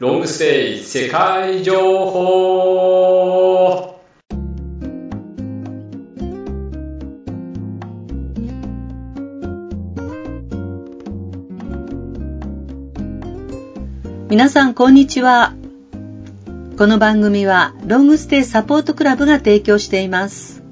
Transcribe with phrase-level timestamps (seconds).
[0.00, 4.00] ロングステイ世界情報。
[14.30, 15.52] 皆さんこんにちは。
[16.78, 20.62] この番組はロングステイサポートクラブが提供しています。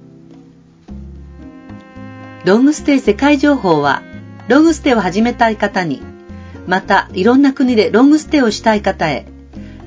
[2.46, 4.02] ロングステイ世界情報は
[4.48, 6.07] ロングステイを始めたい方に
[6.68, 9.26] またいろんな国でロングステイをしたい方へ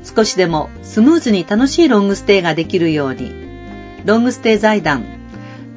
[0.03, 3.31] 少しでもスムーズに楽しいロングステイができるように
[4.03, 5.05] ロングステイ財団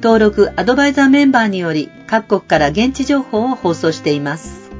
[0.01, 4.71] 登録アドバイザーメンバーにより各国から現地情報を放送しています。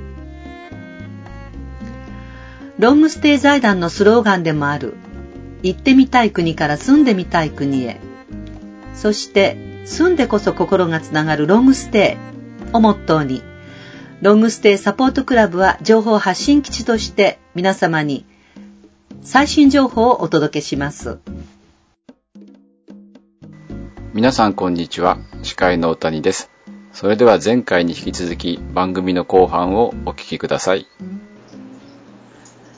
[2.78, 4.96] ロングステイ財団のスローガンでもある
[5.64, 8.00] 行ってみたい国から住んでみたい国へ。
[8.94, 12.18] そして住んでこそ心がつながるロングステ
[12.72, 13.42] イをモットーに
[14.22, 18.26] ロングステイサポートクラブは情報発信基地として皆様に
[19.22, 21.20] 最新情報をお届けします。
[24.14, 25.18] 皆さんこんにちは。
[25.44, 26.50] 司会の大谷です。
[26.94, 30.88] それでは前回に引き続き番組の後半をお聞きください。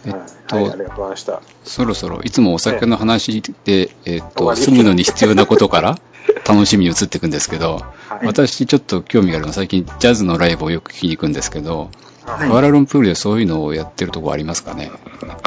[0.08, 0.14] えっ
[0.48, 1.42] と、はい、ありがとうございました。
[1.64, 6.00] そろそろ、いつもお酒の話で、えっと、住むのに必要なことから
[6.48, 11.90] 楽しみに移っていくんですけど、はい、私ちょっと興味があるのは最近ジャズのライブをよく聞きに行くんですけど、
[12.26, 14.92] はい、クアラルンプールでそういうのをやってるとこありますかね？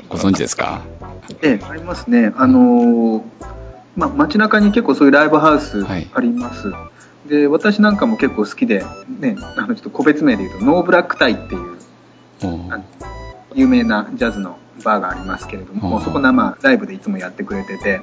[0.08, 0.82] ご存知ですか？
[1.42, 2.32] ええ、ありますね。
[2.36, 3.22] あのー、
[3.96, 6.68] まあ、街中に結構そういうライブハウスあります。
[6.68, 6.90] は
[7.26, 8.84] い、で、私なんかも結構好きで、
[9.20, 11.78] ね、あの、ちょっと個別名で言うと、ノーブラックタイっていう、
[13.54, 18.00] 有名なジャズのバーがありますけれども、そこ生ライブでいつもやってくれてて、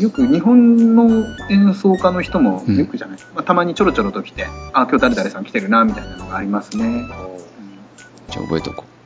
[0.00, 7.04] よく日本の演奏家の人もよくじゃない、うん、まあ、たまにちょろちょろと来て、あ、今日誰々さん来てるな、みたいなのがありますね。
[8.30, 8.97] じゃあ覚えとこう。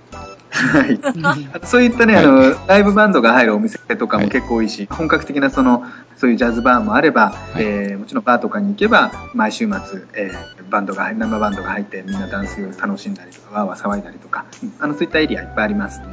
[0.53, 5.85] はい、そういったね、あのライブバンドが入るお店とかも結構多いし、本格的なその
[6.17, 14.45] そういうジャズバーもあれば、はい、えー、もちろんバーとかに行けば毎週末、えー、バンドが生バンドが入ってみんなダンスを楽しんだりとかわーわー騒いだりとか、
[14.79, 16.07] あのそういったエリアいっぱいありますね。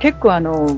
[0.00, 0.76] 結構あの、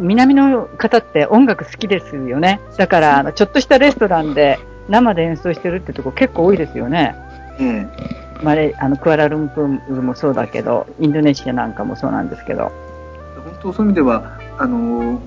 [0.00, 2.60] 南の方って音楽好きですよね。
[2.76, 4.58] だから、あのちょっとしたレストランで
[4.88, 7.14] 生で演奏してるってとこ結構多いですよね。
[7.60, 7.86] え
[8.24, 12.70] えマレあのクアラルンプールもそうだけど、インドネシアなんかもそうなんですけど。
[13.34, 15.20] 本当そういう意味では、あの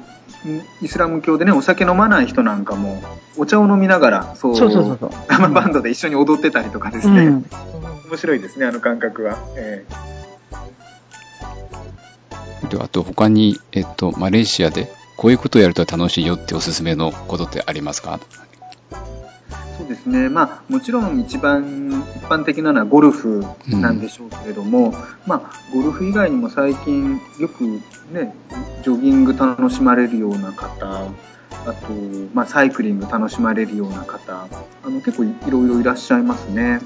[0.82, 3.02] イスラム教でね、お酒飲まない人なんかも、
[3.38, 7.46] お茶を飲みながら、そう、そうそうそう生バンドで一緒に踊ってたりとかですね、うん、
[8.10, 9.38] 面白いですね、あの感覚は。
[9.56, 18.20] えー、であと他に、えっと、マレーシアでこういうことをやると楽しいよっておすすめのことってありますか？
[19.78, 24.94] そうですね、まあ、もちろん一番一般的なのはゴルフなんでしょうけれども、うん、
[25.26, 27.64] まあ、ゴルフ以外にも最近よく、
[28.12, 28.36] ね、
[28.84, 31.08] ジョギング楽しまれるような方
[31.66, 31.94] あと、
[32.34, 34.48] まあ、サイクリング楽しまれるような方
[34.84, 36.80] あの結構いろいろいらっしゃいますね。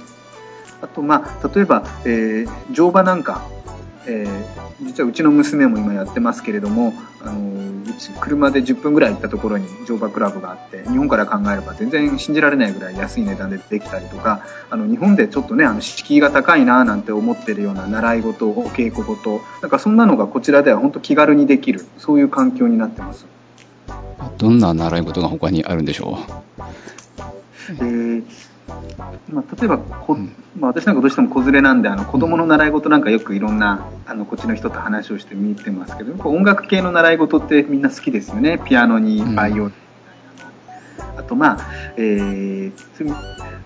[0.82, 3.42] あと、まあ、例えば、えー、乗馬なんか
[4.08, 23.26] えー、実はうちの娘も今やってますけれども、あのうち車で10分ぐらい行ったところに乗馬クラブがあって日本から考えれば全然信じられないぐらい安い値段でできたりとかあの日本でちょっとねあの敷居が高いななんて思ってるような習い事お稽古事なんかそんなのがこちらでは本当気軽にできるそういう環境になってます。
[24.38, 26.18] どんな習い事が他にあるんでしょ
[26.60, 26.64] う、
[27.72, 28.24] えー
[29.30, 30.18] まあ、例えばこ、
[30.58, 38.58] まあ、私なんかどうしても子連れなんであの子供の習い事なんかよくいろんなあのこっちの人と話をして見てますけど音楽系の習い事ってみんな好きですよね。
[38.58, 41.68] ピアノにバイオリン、うん、あとまあ、
[41.98, 42.72] えー、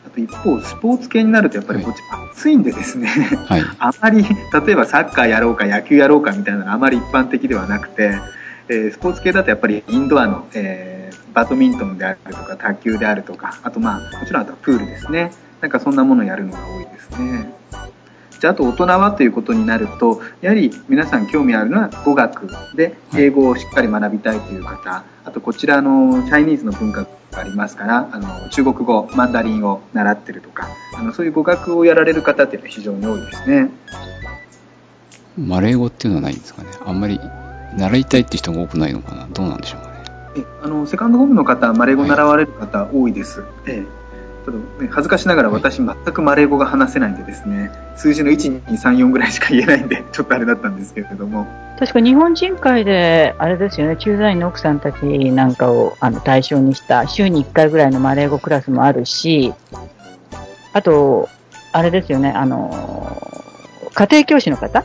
[0.06, 2.00] あと一方スポーツ系になるとやっぱりこっち
[2.34, 8.18] 暑いんでですね、はい、 あまり例えばサッカーやろうか野球やろうかみたいなのはあまり一般的ではなくて、
[8.68, 10.99] えー、スポーツ系だとやっぱりインドアの、えー
[11.34, 15.32] バドミントンであるとか卓球であるとかあとまあもちろんあとはプールですね。
[15.62, 17.54] なんかそんなものをやるのが多いですね。
[18.40, 33.70] じゃああと大人はということになるとやはり皆さん興味あるのは語学で英語をしっかり学びたいという方あとこちらのチャイニーズの文化がありますからあの中国語マンダリンを習ってるとかあのそういう語学をやられる方っていうのは非常に多いですね。
[35.38, 36.70] マレー語っていうのはないんですかね。
[36.86, 37.20] あんまり
[37.78, 39.28] 習いたいって人が多くないのかな。
[39.32, 39.89] どうなんでしょうか。
[40.62, 43.44] あのセカンドホームの方、マレー語習われる方多いです。
[43.66, 44.00] ええ
[44.46, 51.48] ちょっと、ね、恥ずかしながら私、全くマレー語が話せないんでですね、数字の1、2、3、4ぐらいしか言えないんで、 ちょっとあれだったんですけれども。
[51.78, 59.54] 確か日本人会で、あれですよね、駐在員の奥さんたちなんかをあの対象にした週に1回ぐらいのマレー語クラスもあるし、
[60.74, 61.30] あと、
[61.72, 63.22] あれですよね、あの、
[63.94, 64.84] 家庭教師の方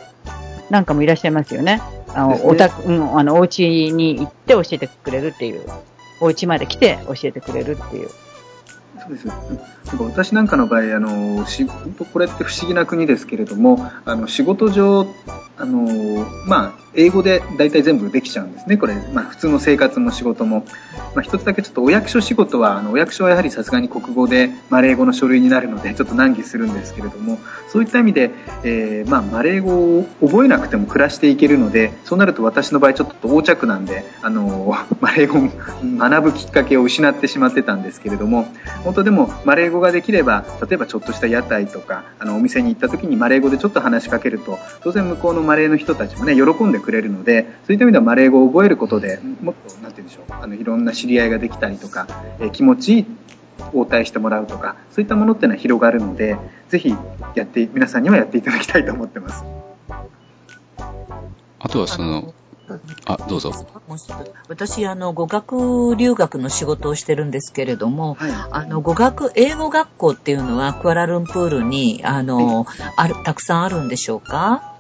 [0.71, 1.81] なんかもいらっしゃいますよね。
[2.15, 5.65] あの、お宅、うん、あの、お家に行って教えてくれるっていう。
[6.21, 8.09] お家まで来て教えてくれるっていう。
[9.01, 9.29] そうです。
[10.01, 15.07] 私なんかの場合、あの、し本当これって不思議な国ですけれども、あの仕事上、
[15.59, 20.65] あの、まあ、英語で大体全部できちゃうんですね、これ、まあ、普通の生活も仕事も。
[21.15, 27.39] まあ、一つだけちょっとお役所仕事は、あのお役所はやはりさすがに国語でマレー語の書類になるので、ちょっと難儀するんですけれども、
[27.69, 28.31] そういった意味で、
[28.65, 35.51] えー、まあ、マレー語を覚えなくても暮らしていけるので、そうなると私の場合、ちょっと横着なんで、あの マレー語を
[35.99, 38.47] 学ぶきっかけを失ってしまってたんですけれども、
[38.83, 52.07] 本当でも、マレー語ができれば、例えばちょっとした屋台とか、あのお店に行った時にマレー語でちょっと話しかけると、当然向こうのマレーの人たちもね、喜んでくれるのでそういった意味ではマレー語を覚えることでもっと何て言うんでしょうあのいろんな知り合いができたりとか、
[52.41, 53.07] えー、気持ちいい
[53.73, 56.37] 応対してもらうとかそういったものっていうのは広がるので
[56.69, 56.95] ぜひ
[57.35, 59.45] やって皆さんにはやっていただきたいと思ってます。
[61.59, 62.35] あとはその
[63.05, 63.53] あ、どうぞ。
[64.49, 74.74] 私、あの、語学留学の仕事をしてるんですけれども、はい、あの、語学、英語学校っていうのは、クアラルンプールに、あの、はい、ある、たくさんあるんでしょうか？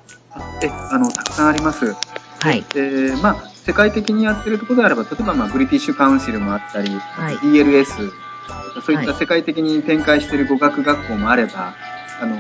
[0.62, 1.94] えあのたくさんあります。
[2.40, 2.64] はい。
[2.74, 3.36] えー、まあ、
[3.66, 8.10] 世界的にやってるところであれば、例えば、まあ、ブリティッシュカウンシルもあったり、はい、DLS、
[8.84, 11.74] そういった世界的に展開している語学学校もあれば、
[12.20, 12.36] あの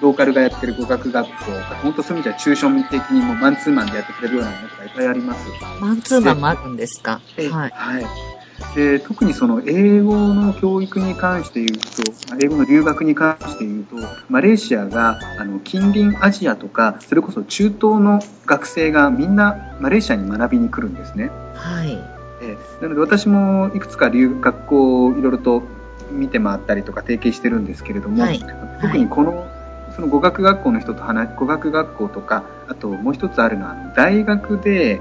[0.00, 1.34] ローカルがやってる語学学校、
[1.82, 5.46] 本当そういう意味では抽象的にもマンツーマンでやってくれるようなものがいっぱいあります。
[5.80, 7.20] マンツーマンもあるんですか？
[7.36, 7.50] はい。
[7.50, 8.35] はい
[8.74, 13.96] で特にその英語の教育に関して言うと、英語の留学に関して言うと、
[14.28, 21.30] マレーシアがあの近隣アジアとか、それこそ中東の学生がみんなマレーシアに学びに来るんですね。
[21.54, 21.98] はい。
[22.42, 25.62] えなので私もいくつか留学校をいろいろと
[26.10, 28.40] 見て回ったりとか提携してるんですけれども、はい、
[28.80, 29.46] 特にこの、
[29.94, 35.00] その語学学校の人と話、語学学校とか、あともう一つあるのは、大学で、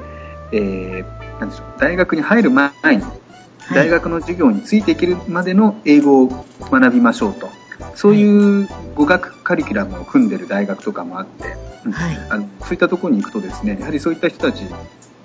[0.51, 3.03] えー、なんでしょう、大学に入る前に、
[3.73, 7.49] 大学の授業についていけるまでの英語を学びましょうと。
[7.95, 11.43] そういう語学カリキュラムを組んでる大学とかもあって、
[11.91, 14.65] はい、あのそういったところに行くとですねやはりそういった人たち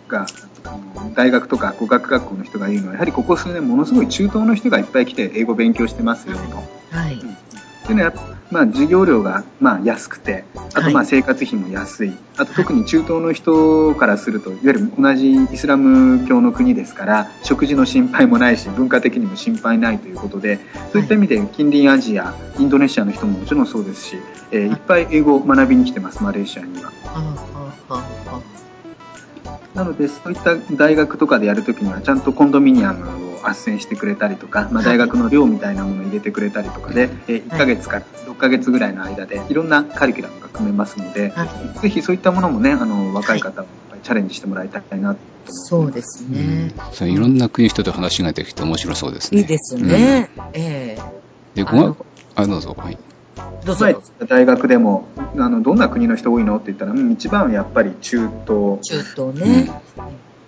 [0.09, 0.27] が
[1.15, 6.41] 大学とか語学学校の人が言うのはやはりここ数年ものすごい中東の人がいっぱい来て英語勉強してますよと。
[6.97, 7.37] はい、うん
[7.83, 10.45] っていうのはまあ、授業料がまあ安くて、
[10.75, 20.59] あとまあ生活費も安い、はい、あと特に中東の人からすると、いわゆる同じイスラム教の国ですから、食事の心配もないし、文化的にも心配ないということで、
[20.93, 24.17] そういった意味で近隣アジア、インドネシアの人ももちろんそうですし、
[24.51, 24.75] えー、い。
[24.75, 26.91] っぱい英語を学びに来てます、マレーシアには。
[29.75, 41.33] なので、そういった大学とかでやるときには、ちゃんとコンドミニアムを斡旋してくれたりとか、まあ、大学の寮みたいなものを入れてくれたりとかで、え1ヶ月から6ヶ月ぐらいの間でいろんなカリキュラムが組めますので、
[41.81, 43.69] ぜひそういったものもねあの若い方も
[44.03, 45.21] チャレンジしてもらいたいなと
[45.53, 49.41] そうですね、うん、いろんな国の人と話ができて面白そうですね。
[49.41, 50.31] いいですね。
[50.37, 51.97] うん、ええー、で、ご
[52.37, 52.75] あどうぞ。
[52.79, 52.99] はい。
[53.65, 53.87] どうぞ。
[54.27, 55.07] 大学でも
[55.37, 56.57] あのどんな国の人多いの？
[56.57, 58.81] って言ったら、うん、一番はやっぱり中東。
[58.83, 59.71] 中東ね、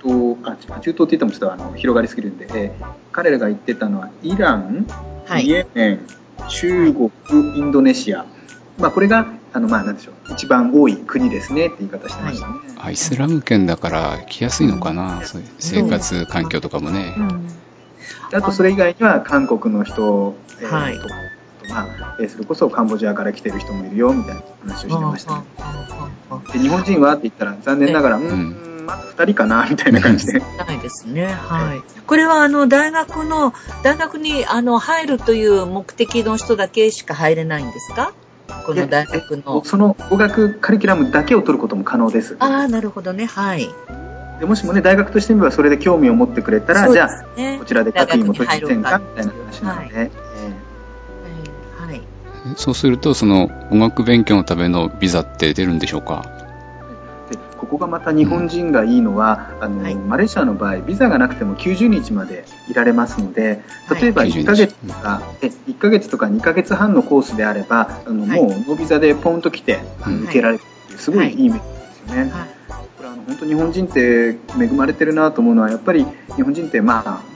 [0.02, 4.86] 東あ中東って言ってもちょっとあの広がりすぎるんで、えー、彼らが言ってたのはイラン、
[5.26, 6.06] はい、イエメン、
[6.48, 7.10] 中国、
[7.56, 8.26] インドネシア、
[8.78, 10.14] まあ、これがあのまあなんでしょう。
[10.32, 11.66] 一番多い国ですね。
[11.66, 17.46] って言い方してましたね、はい、イスラム圏だから来やすいのかな、うん、そういう生活環境とかもね、うん、
[18.32, 20.98] あとそれ以外には韓国の人、えー、はい、
[21.62, 25.44] とまあ、えー、それこそカンボジアから来てる人もいるよみたいな話をしてました、ね、
[26.52, 30.40] で日本人はって言ったら残念ながら、うんまず2人かなみたいな感じで。
[30.40, 31.26] ないですね。
[31.26, 31.82] はい。
[32.06, 33.52] これはあの大学の
[33.82, 38.12] 大学にあの入るという目的の人だけしか入れないんですか？
[38.66, 39.64] この大学の。
[39.64, 42.36] その語学カリキュラムだけを取ることも可能です。
[42.40, 43.26] ああ、なるほどね。
[43.26, 43.68] はい。
[44.40, 49.96] でもしもね大学としてみればそれで興味を持ってくれたら、ね、じゃあこちらで学位も取りませんかみたいな話なので。
[49.96, 50.10] はい
[52.56, 56.24] そうすると、その語学勉強のためのビザって出るんでしょうか？
[57.62, 63.62] ここがまた日本人がいいのは、あの、はい、マレーシアの場合、ビザがなくても90日までいられますので、
[64.00, 71.46] 例えば1ヶ月とか、はい、1ヶ月とか2ヶ月半のコースであれば、あの、もうノービザでポンと来て、あの受けられるっていう、すごいい。
[71.46, 72.32] いメリットですよね。
[72.96, 77.31] これあの本当日本人って恵まれてるなと思うのは、やっぱり日本人ってまあ、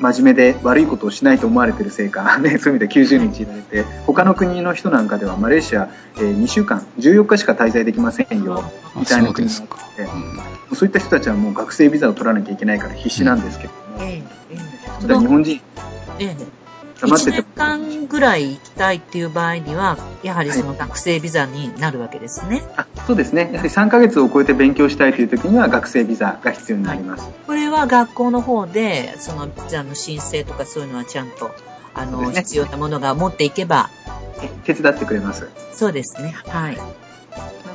[0.00, 8.64] 真面目で悪いことをしないと思われてるせいか、 ね、そういう意味で90日いられて他の国の人なんかではマレーシア、えー、2週間14日しか滞在できませんよ
[8.96, 10.12] みたいな国があってそ
[10.72, 15.60] う,、そういった人たちはもう学生ビザを取らなきゃいけないから必死なんですけども、うん、それは日本人、
[17.06, 22.62] 1年間ぐらい行きたいっていう場合には、やはりその学生ビザになるわけですね。
[22.76, 23.50] はい、あそうですね。
[23.52, 27.22] やはり3ヶ月を超えて勉強したいという時には学生ビザが必要になります。
[27.24, 31.50] はい、これは学校の方で、そのビザの申請とかそういうのはちゃんと、
[31.94, 33.90] あの、ね、必要なものが持っていけば。
[34.64, 35.48] 手伝ってくれます。
[35.74, 36.34] そうですね。
[36.46, 36.76] はい。
[36.76, 36.82] な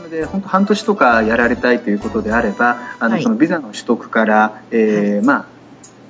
[0.01, 5.45] ので、本当半年とかやられたいということであれば、あの、はい、そのビザの取得から、えー、まあ、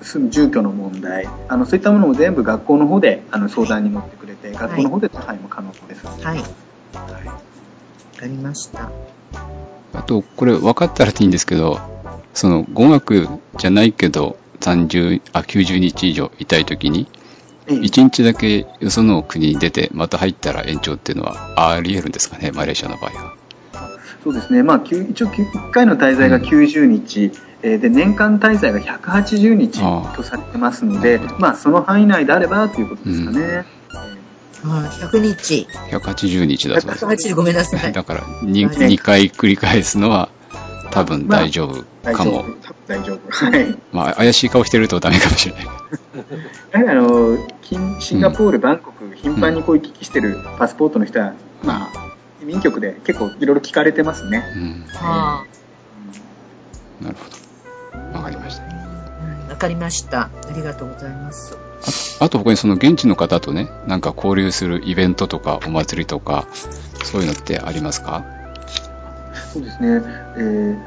[0.01, 6.05] 住む住居の問題あのそういったものも全部学校の方であの相談に乗ってくれて、はい、学校の方で手配も可能です。
[6.05, 6.37] はい。
[6.37, 6.43] は
[7.23, 7.25] い。
[7.25, 7.41] わ、
[8.17, 8.91] かりました。
[9.93, 11.79] あと、これ分かったらでいいんですけど、
[12.33, 17.07] その語学じゃないけど、30あ90日以上いたいときに、
[17.67, 23.35] 1日だけよその国に出て、また入ったら延長っていうのはあり得るんですかね、マレーシアの場合は。
[24.23, 27.31] そうですね、まあ、一応1回の滞在が90日、
[27.67, 29.79] えで年間滞在が180日
[30.15, 33.65] とされてますので、まあ、その範囲内であればということですかね。
[34.63, 35.67] うん、100日。
[35.89, 37.29] 180日だそうです。
[37.29, 37.91] 180ごめんなさい。
[37.91, 40.29] だから 2, 2回繰り返すのは
[40.91, 42.43] 多分大丈夫かも。
[42.43, 43.31] まあ、大丈夫。
[43.31, 43.77] はい。
[43.91, 45.65] まあ、怪しい顔してるとダメかもしれない。
[45.65, 47.37] やはりあの、
[47.99, 54.43] シンガポール、バンコク、頻繁にこう行き来してるパスポートの人は、まあ、移民局で結構いろいろ聞かれてますね。
[54.55, 54.85] うん。
[54.93, 55.43] は
[57.01, 57.03] あ。
[57.03, 57.44] なるほど。
[58.13, 58.63] わかりました。
[59.49, 60.21] わかりました。
[60.21, 61.57] ありがとうございます。
[62.19, 66.47] あと他にその現地の方とね、なんか交流するイベントとかお祭りとか、
[67.03, 68.25] そういうのってありますか？
[69.53, 70.01] そうですね。
[70.37, 70.77] えー、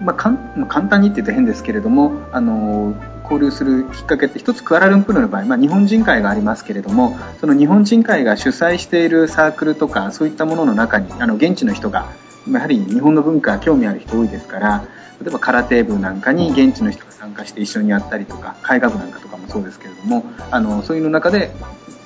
[0.00, 12.10] まあ、かん簡単にって言って変ですけれども、あの交流するきっかけって一つクアラルンプールの場合、まあ、日本人会がありますけれどもその日本人会が主催しているサークルとかそういったものの中にあの現地の人が
[12.48, 14.84] やはり日本の文化興味ある人多いですから
[15.20, 21.50] 例えば空手部なんかに現地の人が参加して一緒にやったりとか絵画部なんかとかもそうですけれどもあのそういうの中で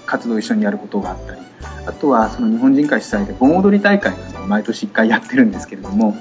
[0.06, 1.40] 活動を一緒にやることがあったり
[1.86, 6.16] あとはその日本人会主催で盆踊り大会なんか毎年1回やってるんですけれども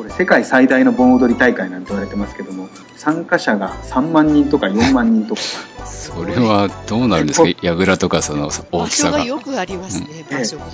[0.00, 5.42] これ世界最大の盆踊り大会なんて言われてますけども参加者が3万人とか4万人とか
[5.84, 9.22] それはどうなるんですか、櫓とかその大きさが。
[9.22, 10.64] よくありますね、うん、場所が。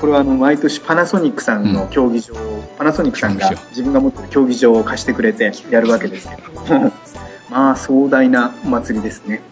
[0.00, 6.92] これはあの毎年パナソニックさんの競技場、うん、パナソニックさんが自分が持ってる競技場を貸してくれてやるわけですけども、
[7.50, 9.42] まあ壮大なお祭りですね。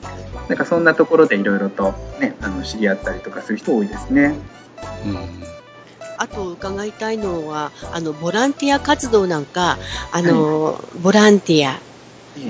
[0.48, 4.36] なんかそんなところでいろいろとね、あの知り合ったりとかする人多いですね。
[5.04, 5.54] うん
[6.18, 9.78] あと伺いたいのは、あの、ボランティア活動なんか、
[10.12, 11.78] あの、はい、ボランティア、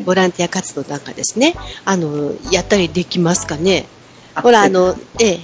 [0.05, 1.55] ボランティア活動なんかですね、
[1.85, 3.87] あの、やったりできますかね？
[4.35, 5.41] ほら、あの、ええ。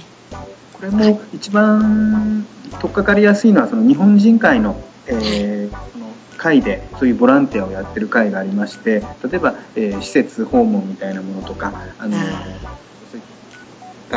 [0.73, 2.45] これも一番
[2.79, 12.17] 取っかかりやすいのは、その日本人会の、えー、会でそういうボランティアをやってる会がありまして、例えば、えー、施設訪問みたいなものとか、あの、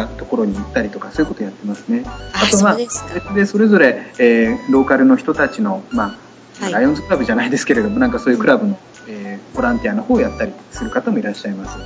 [0.02, 2.04] ったところに行ったりとか、そういうことやってますね。
[2.32, 3.02] あとは、別
[3.34, 6.16] でそれぞれ、えー、ローカルの人たちの、ま
[6.60, 11.78] あ、はい、ライオンズクラブじゃないですけれども、なんかそういうクラブのえー、ボランティアの方をやったりする方もいらっしゃいます。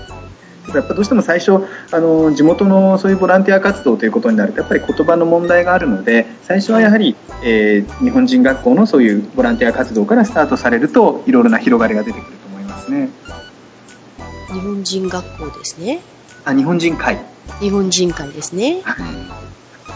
[0.75, 13.09] やっぱどうしても最初あの地元のそういうボランティア活動ということになるとやっぱり言葉の問題があるので最初はやはり、えー、日本人学校のそういうボランティア活動からスタートされるといろいろな広がりが出てくると思いますね。
[14.53, 16.01] 日本人学校ですね。
[16.45, 17.19] あ日本人会。
[17.61, 18.83] 日本人会ですね。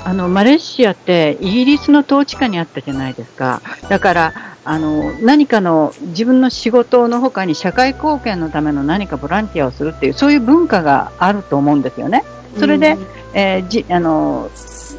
[0.05, 3.63] あのマレーシアってイギリスの統治下にあったじゃないですか。
[3.89, 4.33] だから
[4.65, 12.25] あの何かの自分の仕事の他に社会貢献のための何かボランティアをするっていうそういう文化があると思うんですよね。
[12.59, 14.51] それで、うん、えー、じあの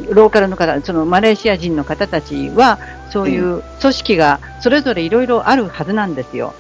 [0.10, 2.80] ローカルの方、そのマレーシア人の方たちは
[3.12, 6.54] そういう組織がそれぞれいろいろあるはずなんですよ。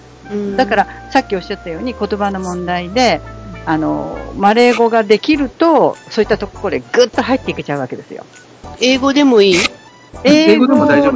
[0.55, 3.21] だからさっきおっしゃったように言葉の問題で
[3.65, 8.25] あのマレー語ができるとそういったところでぐっと入っていけちゃうわけですよ。
[8.81, 9.55] 英語でもいい？
[10.23, 10.67] 英語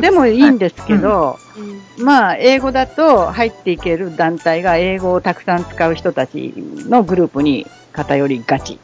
[0.01, 1.62] でもいいんですけど、はい。
[2.00, 8.80] うん、まあ、英語だと入っていける団体が英語をたくさん使う人たちのグループに偏りがち。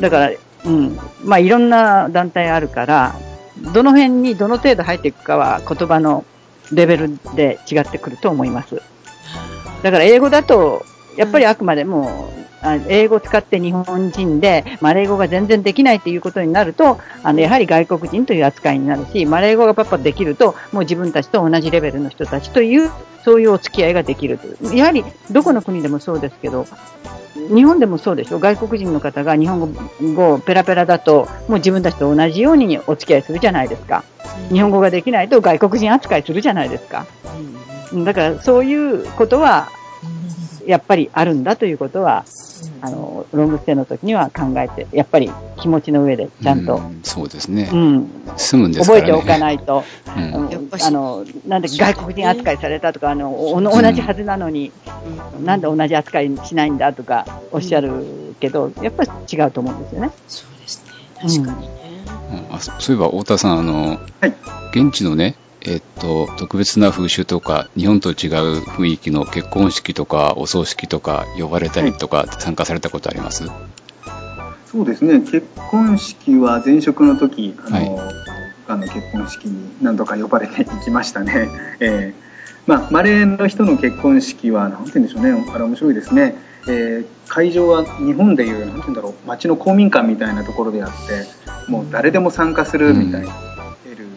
[0.00, 0.32] だから、
[0.66, 3.14] うん、まあ、いろんな団体あるから、
[3.72, 6.24] どの辺にどの程度入っていくかは言葉の
[6.72, 8.82] レベルで違ってくると思います。
[9.82, 10.84] だから英語だと、
[11.16, 12.30] やっぱりあくまでも
[12.88, 22.90] 英語を使って日本人で、マレー語が全然できないということになると、あの、やはり外国人という扱いになるし、マレー語がパッパできると、もう自分たちと同じレベルの人たちという、
[23.24, 24.76] そういうお付き合いができるという。
[24.76, 26.66] やはり、どこの国でもそうですけど、
[27.34, 28.38] 日本でもそうでしょ？
[28.38, 29.74] 外国人の方が日本
[30.14, 34.04] 語をペラペラだと、もう自分たちと同じようにお付き合いするじゃないですか。
[34.50, 37.06] 日本語ができないと外国人扱いするじゃないですか。
[37.92, 39.68] だからそういうことは
[40.66, 42.24] やっぱりあるんだということは、
[42.80, 46.76] あの、ロングステイの時には考えて、やっぱり気持ちの上でちゃんと。
[46.76, 47.68] うん、そうですね。
[47.72, 48.10] うん。
[48.36, 54.72] 住むんですから、ね、覚えておかないと、うん、あの、なんで外国人扱いされたとか、あの、同じはずなのに、
[55.38, 60.10] うん、なんで同じ扱いしないんだとかおっしゃるけど、やっぱり違うと思うんですよね。
[60.28, 60.92] そうですね。
[61.20, 61.74] 確かにね。
[62.50, 64.34] あそういえば、太田さん、あの、はい、
[64.72, 73.44] 現地のね、えっと、特別な風習とか、日本と違う雰囲気の結婚式とか、お葬式とか、呼ばれたりとか、参加されたことあります？
[74.66, 78.14] そうですね、結婚式は前職の時あの、はい、
[78.68, 81.48] あの結婚式に何度か呼ばれていきましたね。
[81.80, 82.24] えー
[82.66, 86.34] まあ、マレーの人の結婚式は、なんて言うんでしょうね、あれ面白いですね。
[86.66, 93.28] えー、会場は日本でいう、なんて言うんだろう、町の公民館みたいなところであって、もう誰でも参加するみたいな。
[93.28, 93.43] うん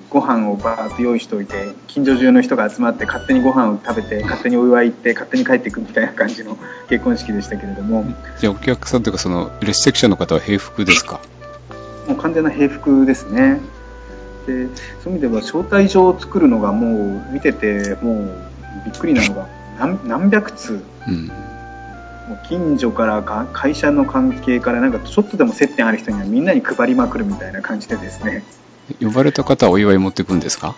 [0.10, 8.06] ご飯をバーッと用意しておいて近所中の人が集まって勝手にご飯を食べて勝手にお祝い行って勝手に帰っていくみたいな感じの結婚式でしたけれども。
[8.40, 11.20] じゃあお客さんというかそのレセプションの方は平服ですか？
[12.08, 13.60] もう完全な平服ですね。
[14.46, 14.68] で
[15.04, 18.40] そういう意味では招待状を作るのがもう見ててもう
[18.86, 21.34] びっくりなのが何何百通、うん、も
[22.36, 28.46] う近所からか会社の関係からなんかちょっとでも接点ある人にはみんなに配りまくるみたいな感じでですね
[29.02, 30.76] 呼ばれた方はお祝い持っていくんですか？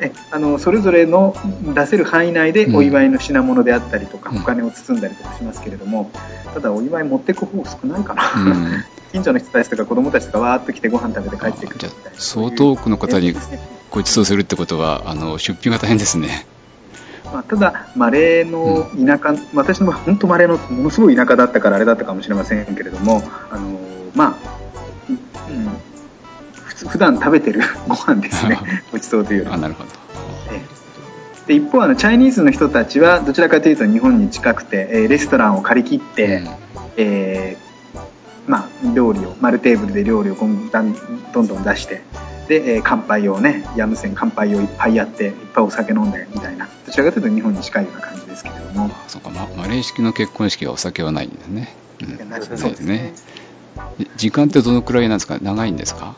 [0.00, 1.36] えあのそれぞれの
[1.74, 6.10] 出せる範囲内でお祝いの品物であったりとか、うん、お金を包んだりとかしますけれども
[6.54, 12.18] ただお祝い持っていく方少ないかな、うん、 近所の人たちとか子供たちとかわーっと来てご飯食べて帰ってくるみたいな。
[12.18, 13.32] 相当多くの方に
[13.90, 16.46] ご馳走するってことはあの出費が大変ですね。
[17.32, 23.78] まあ、ただ、マレーの田舎、うん、私の本当マレーのものすごい田舎だったからあれだったかもしれませんけれども、あの
[24.14, 24.52] まあ、
[26.88, 28.58] 普段食べてる ご飯ですね。
[28.92, 29.90] ごちそうというあなるほど、
[31.46, 36.48] で一方あのチャイニーズの人たちはどちらかというと日本に近くて、えー、レストランを借り切って、うん、
[36.96, 38.00] えー、
[38.50, 42.02] まあ、料理を丸テーブルで料理をどんどん出して
[42.48, 46.68] で、えー、乾杯をねヤムセン乾杯をいっぱいやっていっぱいお酒飲んでみたいな。
[46.86, 48.90] どちらかというと日本に近いような感じですけれども。
[49.08, 53.12] そうか、ま、マレー式の結婚式はお酒はないんですね、うん、ないですね。
[54.16, 55.38] 時間ってどのくらいなんですか？
[55.40, 56.14] 長いんですか？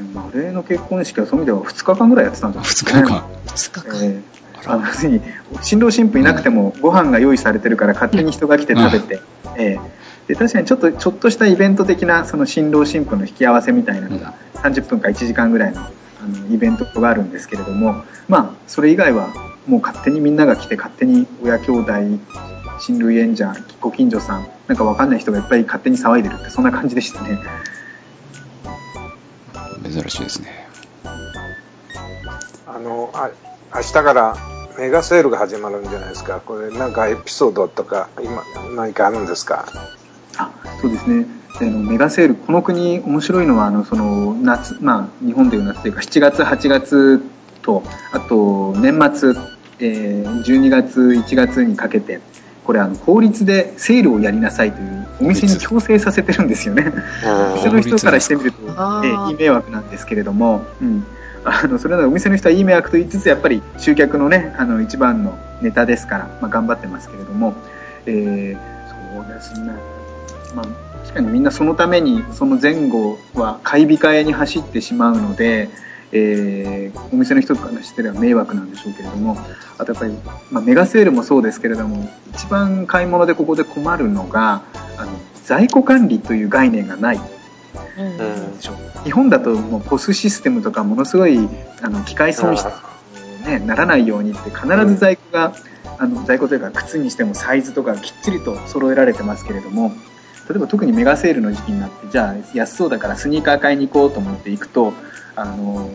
[0.00, 5.20] マレーの結婚式はそういう意味では2日間ぐらいやってたんじゃないですか、ね、2日間 ,2 日間、えー、あのに
[5.62, 19.32] 新郎新婦いなくてもご飯が用意されてるから勝手に人が来て食べて、うん、えー、で確かにちょっとちょっとしたイベント的なその新郎新婦の引き合わせみたいなのが30分か1時間ぐらいのあのイベントがあるんですけれどもまあそれ以外は
[19.66, 21.92] もう勝手にみんなが来て勝手に親兄弟
[22.80, 27.38] 親類縁者ご近所さんなんか分かんない人がいっぱい勝手に騒いでるってそんな感じでしたね。
[29.90, 30.66] 珍しいですね。
[32.66, 33.30] あの、あ
[33.74, 34.36] 明日から
[34.78, 36.40] メガセールが始まるんじゃないですか。
[36.40, 38.42] これなんかエピソードとか今
[38.76, 39.66] 何かあるんですか？
[40.38, 41.26] あ、そうですね。
[41.60, 47.22] あのメガセールこの国面白いのはあのその夏まあ日本でいう夏というか7月8月
[47.62, 49.34] とあと年末、
[49.80, 52.20] えー、12月1月にかけて
[52.64, 56.92] これあの法律でセールをやりなさいというお店に強制させてるんですよね。
[57.54, 58.58] 店の人からしてみると、
[59.04, 61.04] えいい迷惑なんですけれども、うん、
[61.44, 67.54] あのそれならお店の人はいい迷惑と言いつつやっぱり集客のねあの一番のネタですから、まあ、頑張ってますけれども、
[68.06, 69.72] えー、そうですね、
[70.54, 70.66] まあ、
[71.02, 75.68] 確かにみんなそのためにその前後は買い控えに走ってしまうので。
[76.12, 79.36] えー、お店の人からしては迷惑なんでしょうけれども
[79.78, 80.14] あとやっぱり、
[80.50, 84.64] まあ、メガセールもそうですけれども一番買い物でここで困るのが
[85.44, 87.20] 在庫管理という概念がない。
[87.98, 91.48] うん、日本だともうポスシステムとかものすごい
[91.82, 92.68] あの機械損失
[93.44, 95.54] に、ね、ならないようにって必ず在庫が、
[95.98, 99.92] あの在庫というか靴にしてもサイズとかきっちりと揃えられてますけれども
[100.50, 104.92] 例えば特にメガセールの時期になってじゃあ安そうだからスニーカー買いに行こうと思って行くと
[105.36, 105.88] あの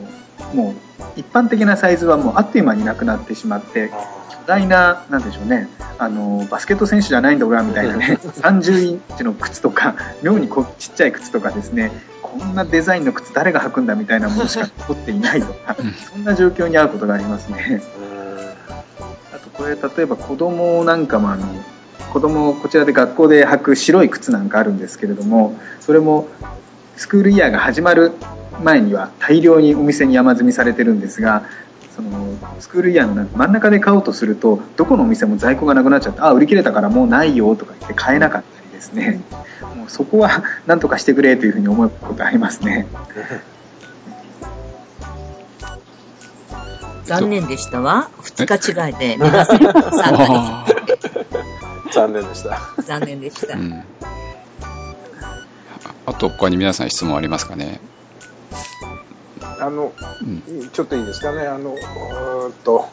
[0.54, 0.74] もう
[1.18, 3.90] 一般的なサイズはもうあっという間になくなってしまって
[4.30, 5.68] 巨大ななんでしょうね
[6.00, 11.92] あのバスケット選手じゃないんだ俺はみたいな ね30インチの靴とか妙にこちっちゃい靴とかですね
[12.22, 15.76] こんなデザインの靴誰が履くんだみたいなものしか残っていないとか
[16.14, 17.82] そんな状況に遭うことがありますね。
[19.34, 21.46] あとこれ例えば子供なんかもあの
[22.16, 26.30] 子供こちらで学校で履く白い靴なんかあるんですけれどもそれも
[26.96, 28.14] スクールイヤーが始まる
[28.64, 31.44] 前には大量にお店に山積みされてるんですが
[31.94, 39.20] そのスクールイヤーの真ん中で買おうとするとどこのお店も在庫がなくなっちゃってあ売り切れたからもうないよとか言って買えなかったりですね
[39.76, 42.88] もうそこは何とかしてくれというふうに思うことありますね。
[47.04, 48.10] 残念でしたわ。
[48.24, 50.75] 2日違いで目指せ参加
[51.92, 52.60] 残念でした。
[52.84, 53.58] 残念でした。
[53.58, 53.84] うん、
[56.06, 57.80] あと、他に皆さん質問ありますかね？
[59.60, 61.76] あの、うん、ちょっといいですかね、あの、
[62.64, 62.88] と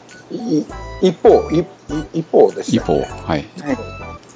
[1.01, 1.49] 一方、
[2.13, 3.45] 一方でした、ね、一方、はい。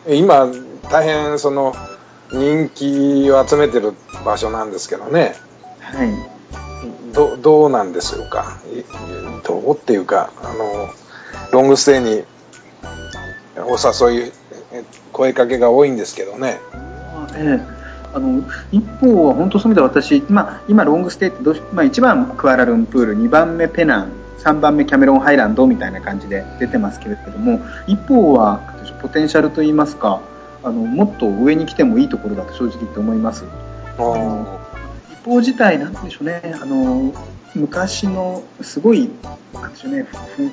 [0.10, 0.52] 今、
[0.89, 1.74] 大変その
[2.32, 3.93] 人気を集めてる
[4.26, 5.36] 場所なんですけどね。
[5.80, 6.13] はい。
[7.13, 8.60] どどうなんでしょうか？
[9.43, 10.89] どうっていうか、あの、
[11.52, 12.24] ロングステイに
[13.58, 14.32] お誘い、
[15.13, 16.60] 声かけが多いんですけどね。
[17.36, 17.77] ええ
[18.13, 28.62] あの一方は本当そういう意味で私、まあ、今、ロングステイってどうし、まあ、1番クアラルンプール2番目ペナン3番目キャメロンハイランドみたいな感じで出てますけれども一方は
[29.01, 30.21] ポテンシャルといいますか
[30.63, 33.45] あのもっと上に来てもいいところだと正直言って思います。
[35.12, 37.13] 一方自体なんでしょうねあの
[37.58, 39.10] 昔のすごい
[39.54, 40.50] なんでしょうねなんて言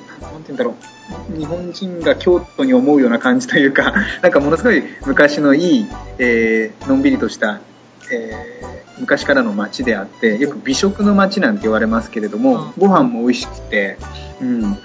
[0.49, 1.37] うんだろう。
[1.37, 5.87] 日本人が京都に思うような感じというか なんかものすごい昔のいい、
[6.17, 7.59] えー、のんびりとした、
[8.11, 13.97] えー、昔からの街であってよく美食の街なんて言われますけれども、ご飯も美味しくて、
[14.41, 14.77] うん。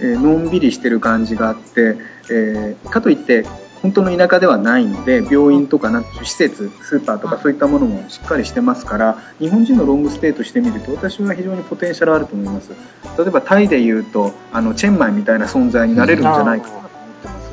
[0.00, 1.96] えー、のんびりしてる感じがあって、
[2.30, 3.44] えー、かといって
[3.82, 12.70] 本当の田舎ではないので病院とかなん施設スーパーとかそういったものもしっかりしてますから日本人のロングステイとしてみると私は非常にポテンシャルあると思います。
[13.18, 17.50] 例えばタイでいうとあのチェンマイみたいな存在になれるんじゃないかなと思ってます。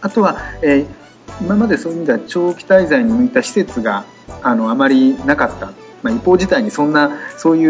[0.00, 0.86] あとは、えー、
[1.40, 4.04] 今までそういう意味では長期滞在に向いた施設が
[4.42, 5.70] あのあまりなかった。
[6.02, 7.64] まあ、一方自体にそんなそうい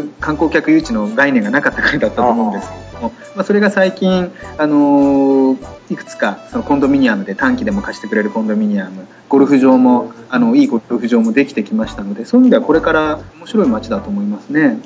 [0.00, 2.70] う観光客誘致の概念がなかったからだったと思うんです。
[2.70, 14.78] けども、まあ、それが最近、あのーいくつかそのコンドミニアムで短期でも貸してくれるコンドミニアムゴルフ場もあのいいゴルフ場もできてきましたのでそういう意味ではこれから面白い街だと思いますね。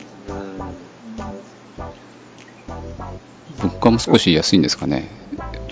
[3.62, 5.08] 物価も少し安いんですかね。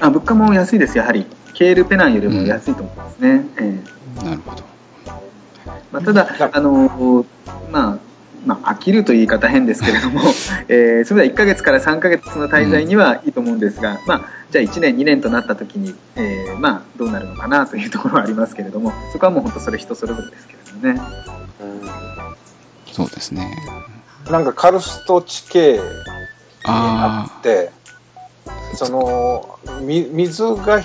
[0.01, 0.97] あ物価も安いです。
[0.97, 3.83] やはりケールペナンよりも安いと思いますね、うん、え。
[4.19, 4.63] ー、なるほど、
[5.93, 7.25] まあ、ただあの
[7.71, 8.08] まあ
[8.49, 10.23] まあ、飽きるという言い方変ですけれども、
[10.69, 21.03] えー、それでは1ヶ月から3ヶ月の滞在にはいいと思うんですが、まあ、じゃあ1年2年となった時に、えー、まあどうなるのかなというところはありますけれどもそこはもう本当それ人それぞれですけれどもね、
[21.61, 21.65] う
[22.91, 23.55] ん、そうですね。
[24.31, 25.81] なんかカルスト地形に
[26.65, 27.71] あって
[28.77, 30.83] そのみ水が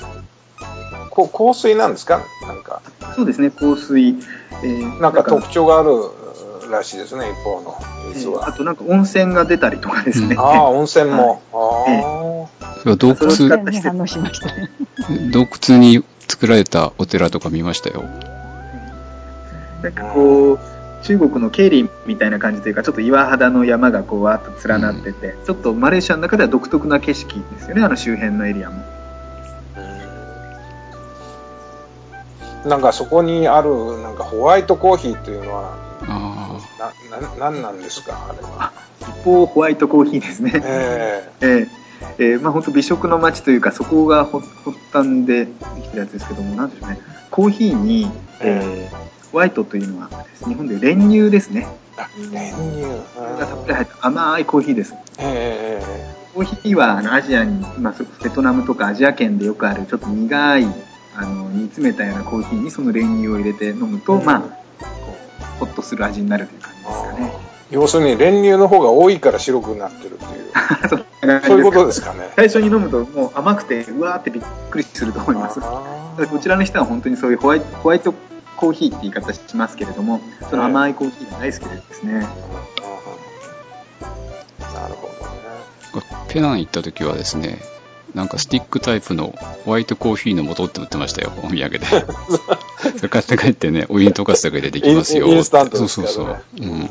[1.12, 2.21] こ香水なんですか？
[2.45, 2.82] なんか。
[3.15, 4.17] そうですね香水、
[4.63, 5.91] えー、なんか特徴がある
[6.74, 7.78] らしいですね一方の
[8.14, 13.48] 水は、えー、あとなんか温泉が出たりとかですね、ああ温泉も、はい、ああそれは洞窟、
[15.32, 18.04] 洞窟に作られたお寺とか見ましたよ。
[19.82, 20.60] なんかこう、
[21.04, 28.84] 中国のケイリンみたいな感じというか、ちょっと岩肌の山がこうわーっと連なってて、うん、ちょっとマレーシアの中では独特な景色ですよね、あの周辺のエリアも。
[32.66, 35.78] なんかそこにあるなんかホワイトコーヒーっていうのは
[37.10, 38.72] なななんなんですかあれは。
[39.00, 40.52] 一方ホワイトコーヒーですね。
[40.63, 41.69] えー、 えー
[42.17, 44.46] えー、まあ本当美食の街というかそこが発
[44.91, 47.00] 端でできてるやつですけどもなんでしょうね。
[47.32, 50.10] コーヒーに、えー、ホワイトというのは
[50.46, 51.67] 日本で練乳ですね。
[52.32, 52.84] 練乳。
[53.39, 60.65] がたっぷり入った甘いコーヒーです、えー、コーヒーはあのアジアに、まあ、ベトナムとかアジア圏でよくあるちょっと苦い
[61.15, 64.48] あの煮詰めたようなコーヒーにその練乳を入れて飲むと、まあこ
[65.33, 65.33] う
[65.65, 67.34] ホッとする味になるという感じですかね。
[67.71, 70.43] 要するに練乳の方が多いから白くなってるっていう。
[71.45, 72.30] そういうことですかね。
[72.36, 75.60] 最初に飲むともう甘くてうわーってびっくりすると思います。
[75.60, 78.13] こちらの人は本当にそういうホワイトホワイト
[78.58, 82.28] コーヒーって言い方しますけれどもその甘いコーヒーが大好きですね、なる
[84.93, 85.10] ほ
[85.93, 86.08] どね。
[86.28, 87.60] ペナン行った時はですね
[88.15, 89.34] なんかスティックタイプの
[89.65, 91.80] ホワイトコーヒーの素って売ってましたよ、お土産で。
[92.97, 95.28] それ買って帰ってね、お湯に溶かすだけでできますよ。
[95.28, 96.38] インスタントそうそうそう。
[96.60, 96.89] うん。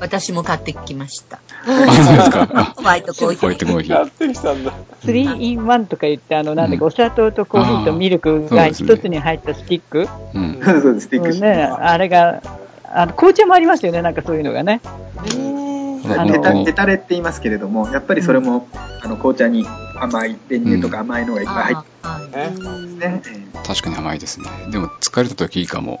[0.00, 1.40] 私も買ってきました。
[1.66, 2.74] あ、そうですか。
[2.76, 3.40] ホワイトコーヒー。
[3.40, 3.94] ホワイトコーヒー。
[3.94, 4.72] 買ってきたんだ。
[5.04, 10.08] 3 in 1とか言って、あの、なんだか、お砂糖とコーヒーとミルクが一つに入ったスティック。
[10.34, 10.60] うん。
[10.62, 11.40] そうです、スティック。
[11.40, 12.42] ね、あれが、
[12.92, 14.80] あの、紅茶もありますよね、なんかそういうのがね。
[15.16, 15.53] あの
[16.64, 18.68] 手タレって言いますけれども、やっぱりそれも、
[19.02, 23.46] あの紅茶に甘い練乳とか甘いのがいっぱい入ってるんですね。
[23.66, 24.46] 確かに甘いですね。
[24.70, 26.00] でも疲れた時いいかも。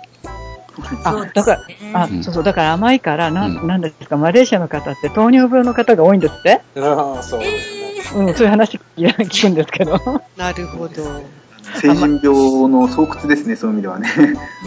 [1.04, 1.52] あ、だか
[1.92, 6.62] ら、あ、そうそう、だから甘いから、なん、なんですか、マレーシアの方って糖尿病の方が多いんですって？
[6.76, 7.60] ああ、そうで
[8.02, 8.24] すね。
[8.26, 9.98] うん、そういう話聞くんですけど。
[10.36, 11.22] なるほど。
[11.80, 14.08] 成人病の巣窟ですね、そういう意味ではね。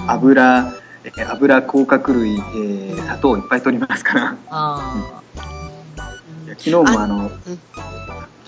[0.07, 0.73] 油、
[1.29, 4.35] 油、甲殻類、えー、砂糖いっぱい取りますから。
[4.49, 5.21] あ
[6.57, 7.29] 昨日もあの、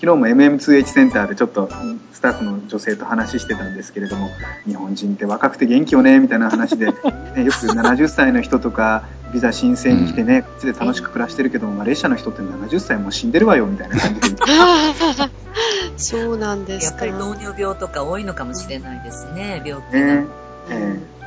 [0.00, 1.68] 日も MM2H センターでちょっと
[2.12, 4.28] スタッフの女性と話してたんですけれども
[4.66, 6.86] 日本人って若くて元気よねみたいな話で、
[7.36, 14.36] ね、よく70歳の人とかビザ申請に来てね、こっちで楽しく暮らしてるけどマレーシアの人って70歳も死んでるわよみたいな感じで
[15.96, 20.00] そうなんですやっぱり糖尿病とか多いのかもしれないですね病気が。
[20.00, 20.26] ね。
[20.70, 21.20] えー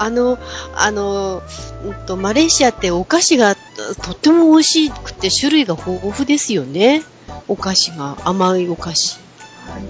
[0.00, 0.38] あの、
[0.76, 1.42] あの、
[1.84, 3.56] うんと、マレーシアってお菓子が
[4.02, 7.02] とっても美味しくて種類が豊富ですよね。
[7.46, 9.20] お菓子が、甘いお菓子。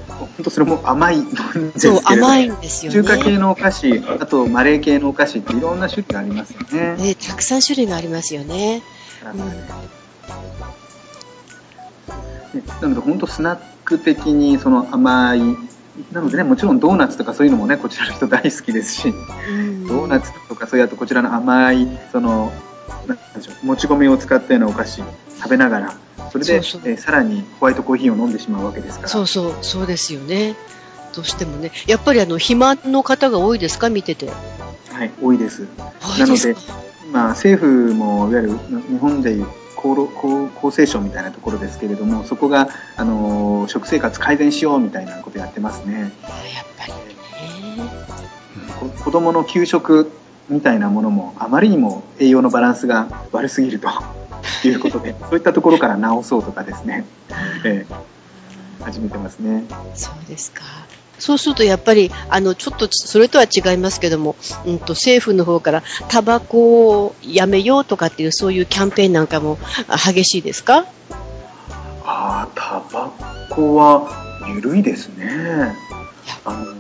[0.09, 1.23] 本当それも甘い
[1.77, 3.03] そう甘いんですよね。
[3.03, 6.97] 中華系のお菓子、あとマレー系のお菓子っていろんな種類がありますよね。
[6.97, 8.83] ねたくさん種類がありますよね。
[9.25, 9.29] う
[12.57, 15.41] ん、なので本当スナック的にその甘い
[16.13, 22.53] なのでね、もちろんドーナツとかそういうのもね、こちらの人大好きですし、うん、ドーナツとかそういうあとこちらの甘い、その、
[23.07, 25.03] なんでしょう、もち米を使ったようなお菓子
[25.39, 25.95] 食べながら、
[26.31, 29.09] それでそえー、さらにホワイトコーヒーを飲んでしまうわけですから。
[29.09, 30.57] そうそう、そうですよね。
[31.15, 31.73] どうしてもね。
[31.87, 33.89] やっぱりあの、肥満の方が多いですか？
[33.89, 34.31] 見てて。
[34.93, 35.67] はい、多いです。
[36.19, 36.57] なので、
[37.13, 38.59] まあ、政府もいわゆる
[38.91, 39.37] 日本で
[39.79, 40.09] 厚労
[40.57, 46.01] 厚生省みたいなところですけれどもそこが、あの食生活改善しようみたいなことやってますね。
[46.01, 46.11] やっ
[46.77, 46.99] ぱりね
[49.05, 50.11] 子供の給食
[50.49, 53.89] みたいなものもあまりにも栄養のバランスが悪すぎると
[54.67, 57.05] いうことでそういったところから直そうとかですね、
[57.65, 59.65] えー、始めてますね。
[59.95, 60.63] そうですか
[61.19, 69.59] そうするとやっぱり、あの、ちょっとそれとは違いますけども、うんと、政府の方からタバコをやめようとかっていうそういうキャンペーンなんかも
[70.13, 70.87] 激しいですか？
[72.05, 73.11] ああ、タバ
[73.51, 74.09] コは
[74.49, 75.75] 緩いですね。
[76.45, 76.75] あの、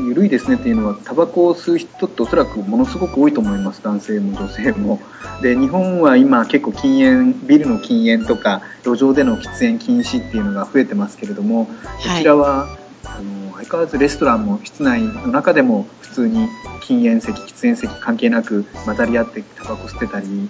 [0.00, 5.00] 緩いですねっていうのはタバコを吸う人っておそらくものすごく多いと思います男性も女性も。
[5.40, 11.72] で日本は今結構禁煙ビルの禁煙とか路上での喫煙禁止っていうのが増えてますけれども、こ
[12.18, 16.48] ちらはあの相変わらずレストランも室内の中でも普通に
[16.82, 20.48] 禁煙席喫煙席関係なく混ざり合ってタバコ吸ってたり、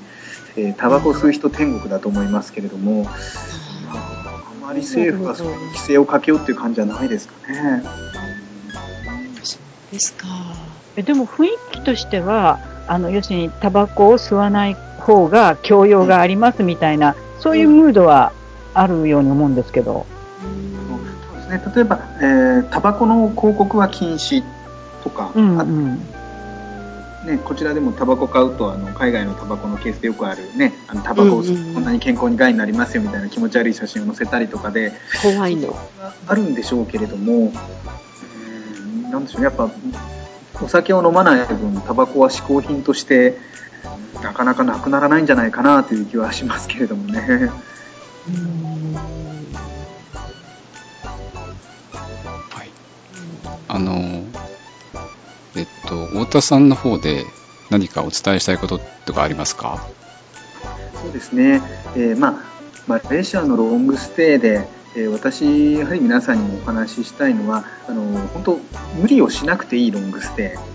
[0.57, 3.07] えー、タバコ吸う人天国だと思いますけれども
[3.89, 7.83] あまり政府がそういう規制をかけようっていう感じじゃないですかね。
[9.93, 10.27] ですか。
[10.97, 18.33] でも雰囲気としては、あの、要するにタバコを吸わない方が教養がありますみたいな、そういうムードは
[18.75, 20.07] あるように思うんですけど。
[20.41, 21.73] そうですね。
[21.77, 24.43] 例えば、えー、タバコの広告は禁止
[25.05, 25.97] とか、うんうん、
[27.27, 35.77] ね、こちらでもタバコ買うとあの海外のタバコのケースでよくあるねあのタバコを吸こんなに健康に害になりますよみたいな気持ち悪い写真を載せたりとかで怖いの
[36.27, 37.53] あるんでしょうけれども
[39.13, 39.71] なんでしょうね、やっぱ、
[40.63, 43.37] お酒を飲まない分、タバコは嗜好品として、
[44.23, 47.51] なかなかなくならないんじゃないかなという気はしますけれどもね。
[52.51, 52.71] はい。
[53.69, 54.25] あの、
[55.57, 57.25] えっと、太田さんの方で
[57.71, 59.87] 何かお伝えしたいこととかありますか？
[61.03, 61.61] そうですね。
[61.97, 62.35] えー、まあ、
[62.87, 68.59] マレーシアのロングステイで、え私、やはり皆さんにもお話ししたいのはあの本当
[69.01, 70.73] 無理をしなくていいロングステイ。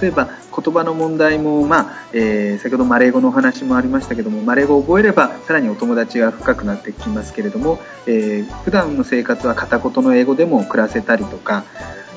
[0.00, 11.64] 例えば言葉の問題も、まあえー、先ほどマレー語のお話もありましたけどもマレー語を覚えればさらにお友達が深くなってきますけれども、えー、普段の生活は片言の英語でも暮らせたりとか、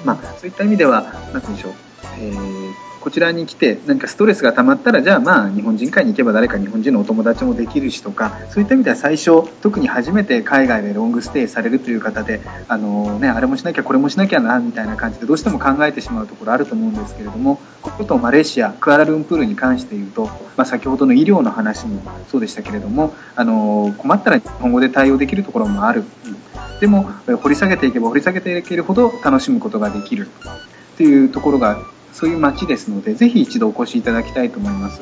[0.04, 1.74] まあ、そういった意味では何て言うんでしょう、
[2.20, 26.04] えーこちらに来て何かストレスが溜まったらじゃあまあ日本人会に行けば誰か日本人のお友達もできるしとかそういった意味では最初特に初めて海外でロングステイされるという方であの、ね、あれもしなきゃこれもしなきゃなみたいな感じでどうしても考えてしまうところあると思うんですけれどもこことマレーシアクアラルンプールに関して言うと、まあ、先ほどの医療の話もそうでしたけれどもあの困ったら日本語で対応できるところもある。
[26.80, 27.04] でも
[27.44, 30.30] 掘り下げていけば掘り下げていけるほど楽しむことができる
[31.02, 31.82] っていうところが
[32.14, 35.02] そういう街ですので、ぜひ一度お越しいただきたいと思います。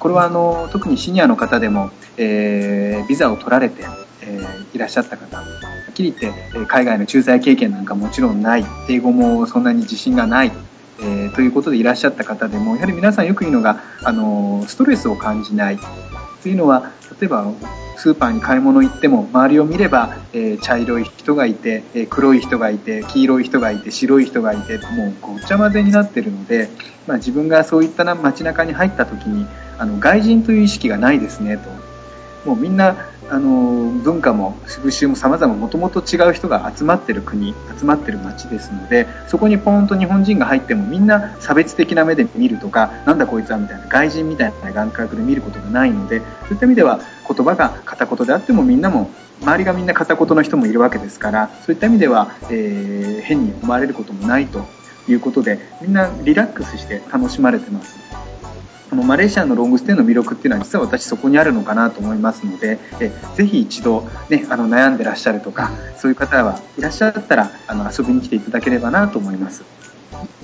[0.00, 3.84] これはあの特にシニアの方でも、えー、ビザを取られて、
[4.22, 5.44] えー、いらっしゃった方、は
[5.90, 10.52] っきり言って海外の駐在経験なんかもちろんない、英語もそんなに自信がない、
[11.00, 15.78] えー、ということでいらっしゃった方でも、やはり皆さんよく言うのが、あのストレスを感じない。
[16.42, 17.52] というのは、例えば
[17.96, 26.68] スーパーに買い物行っても周りを見れば、えー、茶色い人がいて、えー、黒い人がいて黄色い人がいて白い人がいてもうごちゃ混ぜになってるので、
[27.08, 29.46] まあ、自分がそういったな街中に入った時に
[29.78, 31.87] あの外人という意識がないですねと。
[32.48, 32.96] もうみんな
[33.30, 49.10] あの文化も風習も様々もともと違う人が集まってる国集まってる街ですのでそこにポンと日本人が入ってもみんな差別的な目で見るとかなんだこいつはみたいな外人みたいな感覚で見ることがないのでそういった意味では言葉が片言であってもみんなも
[49.42, 54.64] 周りがみんな片言の人もいるわけですからそういった意味では、えー、変に思われることもないと
[55.06, 57.98] いうことでみんなリラックスして楽しまれてます。
[58.90, 69.64] あのマレーシアのロングステイの魅力っていうのは実は私そこにあるのかなと思いますのでえぜひ一度、ね、あの悩んでらっしゃるとかそういう方はいらっしゃったらあの遊びに来ていただければなと思います。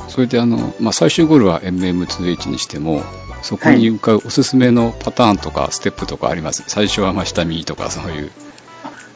[0.08, 3.02] それであの、まあ、最終ゴールは MM2H にしても
[3.42, 8.30] そこに向かうおすすめのパターンとかステップとかあります、はい、最初は真下見とかそういう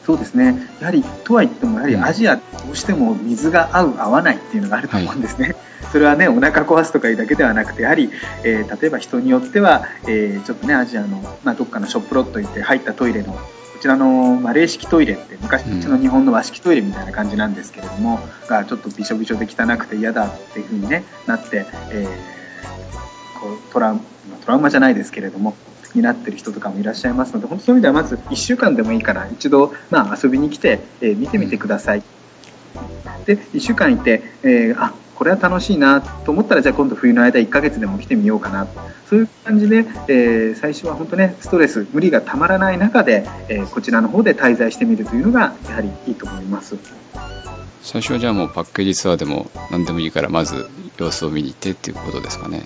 [0.09, 0.55] そうですね。
[0.79, 2.41] やはりとはいってもやはりアジアど
[2.73, 5.55] うしても水が合う合わないっていうのがあると思うんですね、はい、
[5.91, 8.09] それはねお腹壊すとかいうだけではなくてやはり、
[8.43, 13.39] えー、例えば人によっては、えー、ちょっとねアジアの、まあ、どっかのショップロット行って入ったトイレのこ
[13.79, 23.99] ちらのマレー式トイレって昔の日本の和式トイレみたいな感じなんですけれども、うん、がちょっとびしょびしょで汚くて嫌だっていう風に、ね、なって、えー、こうトラウ
[24.43, 25.53] トラウマじゃないですけれども
[25.95, 32.03] になってる人とかもいらっしゃいますので本当そういう意味ではまず1週間でもいいから一度、まあ、遊びに来て、えー、見てみてください。
[33.25, 38.67] で1週間いて、えー、あこれは楽しいなと思ったらじゃあ今度冬の間1ヶ月でも来てみようかな
[39.09, 46.77] そういう感じで、えー、最初は本当ねストレス無理がたまらない中で、えー、こちらの方で滞在してみるというのがやはりいいと思います。
[47.81, 52.63] 最初はじゃあもうパッケージツアーでも何でもいいからまず様子を見に行ってっていうことですかね。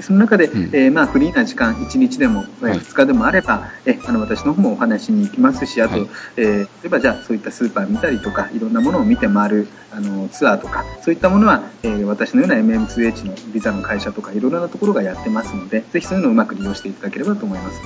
[0.00, 17.80] その中で、うん、えー、まあ、フリーな時間1日でも、はい、2日でもあれば、えあの私の方もお話に行きますしあと、はい、えー、例えばじゃあそういったスーパー見たりとかいろんなものを見て回るあのツアーとかそういったものは、えー、私のような MM2H のビザの会社とかいろいろなところがやってますのでぜひそういうのをうまく利用していただければと思います。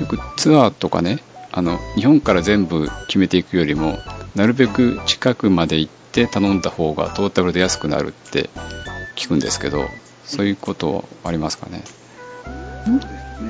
[0.00, 1.20] よくツアーとかね
[1.52, 3.98] あの日本から全部決めていくよりも
[4.34, 8.50] なるべく近くまで行って頼んだ方がトータルで安くなるって
[9.16, 9.84] 聞くんですけど
[10.24, 11.82] そういうことありますかね？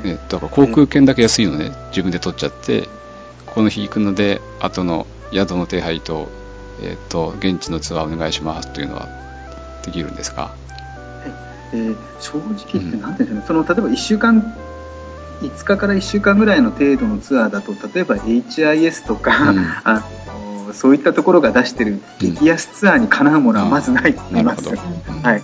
[0.05, 2.89] ねだから航空券だけ安いのね自分で取っちゃって
[3.47, 6.29] この日行くので後の宿の手配と,、
[6.83, 9.09] えーと、現地のツアーお願いしますというのは
[9.85, 10.55] できるんですか、
[11.73, 14.55] えー、正直言って何て言うんでしょうね、うん、その例えば1週間
[15.41, 20.07] 5日から1週間ぐらいの程度のツアーだと例えば HIS とか、うん、あ
[20.73, 24.69] そういったところが出してる激安ツアーにかなうものはまずないと思います。
[24.69, 24.77] うん、
[25.23, 25.43] はい、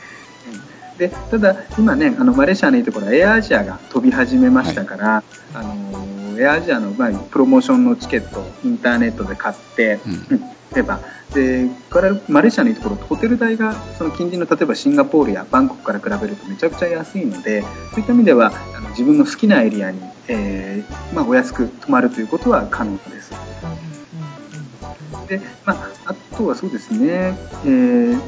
[0.99, 10.41] でただ、今ねあのマレーシアのいいところはエアアジアが飛び始めましたから、はい、あのエアアジアの、まあ、プロモーションのチケットインターネットで買って、うん、
[10.73, 11.01] 例えば
[11.35, 23.33] でからマレーシアのいいところホテル代がその近隣の例えばシンガポールやバンコクから比べるとめちゃくちゃ安いのでそういった意味ではあの自分の好きなエリアに、えーまあ、お安く泊まるということは可能です。
[25.27, 28.21] でまあ、あとはそうですね、えー、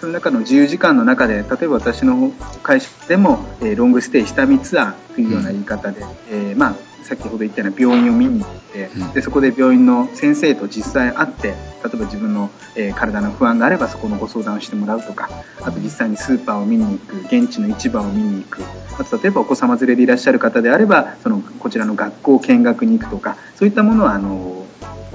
[0.00, 2.30] その中の自由時間の中で例えば私の
[2.62, 11.54] 会社でも、えー、ロングステイ下見ツアーというような言い方で、うん、えー、まあ、先ほど言ったような病院を見に行って、うん、でそこで病院の先生と実際会って例
[11.92, 15.28] えば自分の、えー、体の不安があればそこのご相談をしてもらうとか
[15.62, 18.62] あと実際にスーパーを見に行く現地の市場を見に行く
[18.98, 24.63] あと例えばお子様連れでいらっしゃる方であればそのこちらの学校見学に行くとかそういったものはあの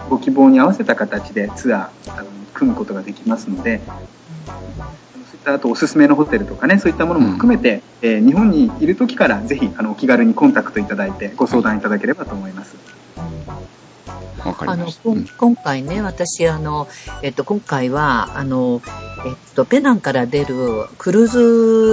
[0.09, 3.81] ご希望に合わせた形でツアーあの組むことができますので
[4.45, 12.75] そういったあとおすすめのホテルとかねそういったものも含めて、うん、えー、日本にいる時からぜひあのお気軽にコンタクトいただいてご相談いただければと思います。
[14.41, 14.87] あの、
[15.37, 16.87] 今回ね、私、あの、
[17.21, 18.81] えっと、今回は、あの、
[19.25, 21.27] えっと、ペナンから出るクルー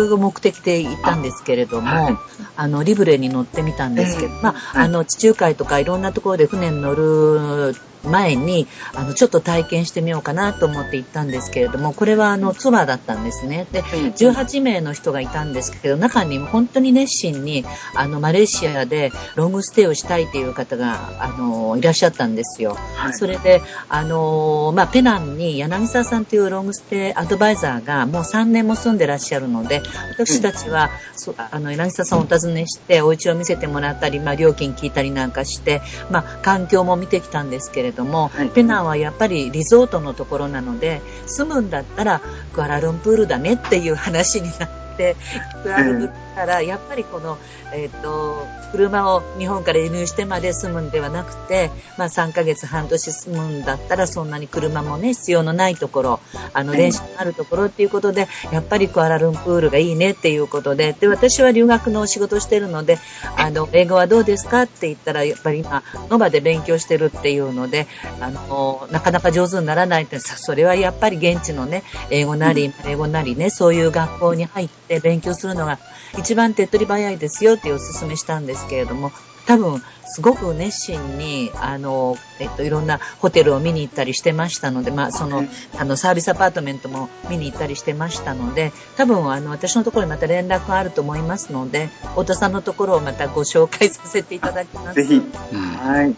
[0.09, 2.17] ズを目的で行ったんですけれども、はい、
[2.57, 7.75] あの、リブレに乗ってみたんですけど、えー、まあ、あの、地中海とかいろんなところで船に乗る
[8.07, 13.67] 前に、あの、ちょっと体験してみようかなと思って行ったんですけれども、これはあの、ツアーだったんですね。
[13.73, 17.65] で、18名の人がいたんですけど、中にも本当に熱心に、
[17.95, 22.77] あの、マレーシアでロングステイをしたいという方が、あの、いらっしゃったんですよ。
[22.97, 30.91] はい、それで、あの、まあ、ペナンに柳沢さんというロングステイアドバイザーがもう3年も住んでらっしゃるので、私たちは、
[31.27, 42.21] うん、あの、柳沢さんをお尋ねして、お家を見せてもらったり、まあ、料金聞いたりなんかして、まあ、環境も見てきたんですけれどども、はい、ペナンはやっぱりリゾートのところなので、住むんだったら
[42.53, 45.17] クアラルンプールだねっていう話になって、
[45.65, 47.39] クアラルンプたら、やっぱりこの、
[47.73, 56.21] えっ、ー、と、車を日本から輸入してまで住むんではなくて、まあ3ヶ月半年住むんだったら、そんなに車もね、必要のないところ、
[56.53, 62.99] あの、電車のあるところっていうことで、やっぱりクアラルンプールがいいねっていうことで、で、私は留学のお仕事してるので、
[63.37, 67.87] あの、英語はどうですかって言ったら、やっぱり今、ノバで勉強してるっていうので、
[68.21, 75.79] あの、なかなか上手にならないってさ、それはやっぱり現地のね、英語なり、英語なりね、そういう学校に入って勉強するのが
[76.19, 79.13] 一番手っ取り早いですよっていうお勧めしたんですけれども、
[79.47, 85.45] 多分、すごく熱心に、あの、えっと、いろんなホテルを見に行ったりしてましたので、まあ、その、
[85.79, 94.95] あの、サービスアパートメントも見に行ったりしてましたので、多分、あの、私のところにまた連絡があると思いますので、太田さんのところをまたご紹介させていただきます。
[94.95, 95.23] ぜひ。
[95.53, 96.15] はい。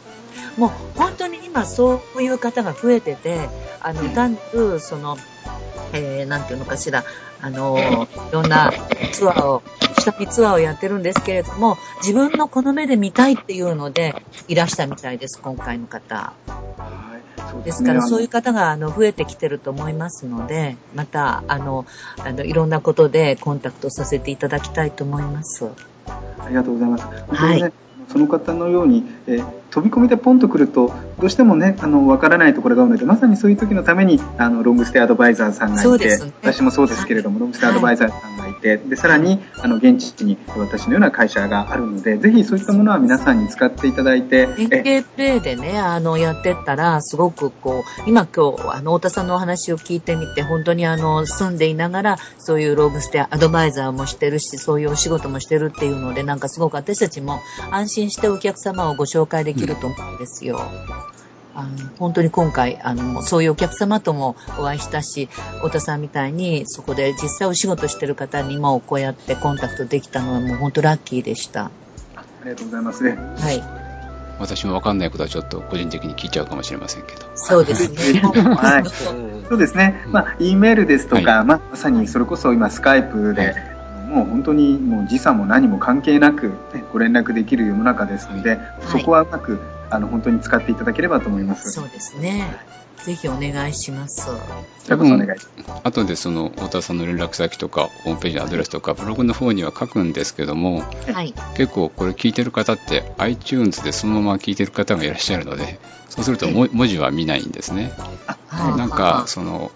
[0.58, 3.48] もう、本当に今、そういう方が増えてて、
[3.80, 5.18] あの、単なる、その、
[5.92, 7.04] えー、なんていうのかしら、
[7.40, 8.72] あの、いろんな
[9.12, 9.62] ツアーを、
[9.98, 14.14] 下見ツアーをやってるんですけれども、自分のこの目で見たいっていうので、
[14.48, 16.32] いらしたみたいです、今回の方。
[17.64, 21.86] ですから、そういう方があの増えてきてると思いますので、また、あの、
[22.18, 25.66] あのいろんなことでコンタクトさせていただきたいと思います。
[26.06, 27.04] ありがとうございます。
[27.34, 27.72] はい。
[28.08, 57.40] その方のように、えー、飛び込みでポンと来るとどうしてもねあの分からないところが多いのでまさにそういう時のためにあのロングステイアドバイザーさんがいて、ね、私もそうですけれども、ロングステイアドバイザーさんがいて、でさらにあの現地に私のような会社があるのでぜひそういったものは皆さんに使っていただいて連携プレーでねあのやってったらすごくこう今今日あの太田さんのお話を聞いてみて本当にあの住んでいながらそういうロングステイアドバイザーもしてるしそういうお仕事もしてるっていうのでなんかすごく私たちも
[57.70, 60.60] 安心してお客様をご紹介できると思うんですよ。
[61.54, 71.72] あの本当に今回あの、そういうお客様ともお会いしたし、太田さんみたいにそこで実際お仕事してる方にもこうやってコンタクトできたのはもう本当ラッキーでした。
[72.14, 73.16] ありがとうございますね。
[73.16, 73.62] はい。
[74.38, 77.22] 私もわかんないことはちょっと個人的に聞いちゃうかもしれませんけど。
[77.34, 78.20] そうですね。
[78.54, 78.84] はい。
[79.48, 80.04] そうですね。
[80.06, 83.77] まあ、E メールですとか、はい、まあ、まさにそれこそ今スカイプで、はい
[84.08, 91.70] もう本当にもう時差も何も関係なく、ね、ご連絡できる世の中ですので、はい、そこはうまくあの本当に使っていただければと思います。
[91.72, 92.56] そうですね。
[93.04, 94.28] ぜひお願いします。
[94.88, 95.26] 多分、
[95.84, 100.82] 後でその太田さんの連絡先とか、ホームページのアドレスとか、ブログの方には書くんですけども、
[101.12, 105.78] はい、結構これ聞いてる方って iTunes でそのまま聞いてる方がいらっしゃるので、
[106.08, 107.92] そうすると文字は見ないんですね。
[108.50, 109.70] なんか、その、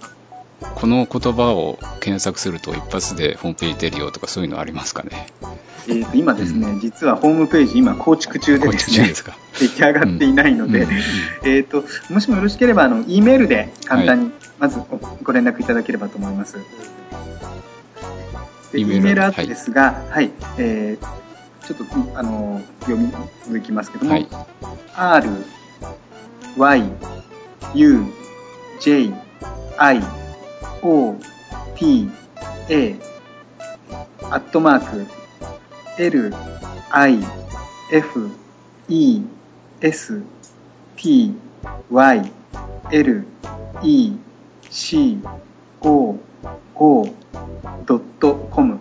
[0.74, 5.26] この言葉を検索すると一発でホームページ出るよとかそういうのありますかね？
[5.88, 9.12] えー、と今ですね、うん、実はホームページ今構築中でですね
[9.58, 10.94] 出来上がっていないので、うんうん、
[11.44, 14.80] えーと、もしもよろしければあの E メールで簡単にまず
[15.22, 16.62] ご連絡いただければと思います、は
[18.74, 23.12] い、E メールアドレスが、はい、はい、えー、ちょっとあの読み
[23.44, 24.28] 続きますけども、はい、
[24.94, 25.28] R
[26.56, 26.82] Y
[27.74, 28.04] U
[28.80, 29.12] J
[29.78, 30.21] I
[30.82, 31.16] O
[31.74, 32.08] P
[32.68, 32.96] A
[34.30, 35.06] アットマーク
[35.98, 36.32] L
[36.90, 37.18] I
[37.92, 38.30] F
[38.88, 39.22] E
[39.80, 40.22] S
[40.96, 41.34] T
[41.90, 42.32] Y
[42.90, 43.24] L
[43.82, 44.12] E
[44.70, 45.18] C
[45.82, 46.18] O
[46.74, 47.06] O
[47.86, 48.78] ドットコム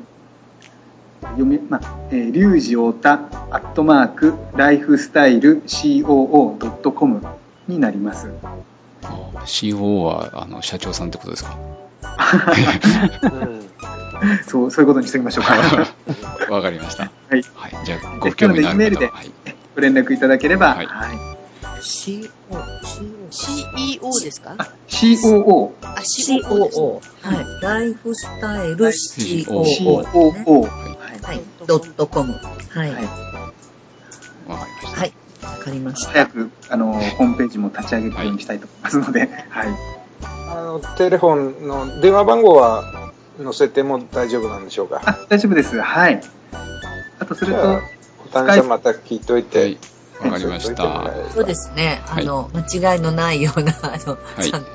[1.22, 3.14] 読み、まあ、えー、リュウジオタ
[3.52, 7.22] アットマークライフスタイル COO ドットコム
[7.68, 8.30] になります。
[9.46, 11.58] COO はあの社長さんってことですか？
[14.48, 15.56] そう、そういうことにしておきましょうか。
[16.54, 17.12] わかりました。
[17.30, 17.44] はい。
[17.56, 18.76] はい、じゃあ、ご興味のある方は。
[18.76, 19.12] メールで
[19.76, 20.76] ご連絡いただければ。
[20.76, 20.88] はい。
[21.82, 22.30] CO、
[23.32, 24.56] CEO ですか
[24.88, 25.72] ?COO。
[25.82, 27.02] あ、COO。
[27.22, 27.64] はい。
[27.64, 30.06] ライフスタイル COO。
[30.12, 30.70] COO。
[31.24, 31.42] はい。
[31.66, 32.34] ドットコム。
[32.34, 32.90] はい。
[32.90, 33.08] わかり
[34.78, 35.00] ました。
[35.00, 35.14] はい。
[35.42, 36.12] わかりました。
[36.12, 40.01] 早く、あの、ホームページも立ち上げるようにしたいと思いますので、はい。
[40.52, 45.02] あの、テレフォンの電話番号は載せても大丈夫なんでしょうか？
[45.06, 45.80] あ大丈夫です。
[45.80, 46.22] はい。
[47.20, 47.80] あと、すると、
[48.26, 49.78] おたんさんまた聞いといて。
[50.22, 51.12] わ、かりました。
[51.34, 52.02] そうですね。
[52.10, 54.70] あの、間違いのないような、あの、ちゃんと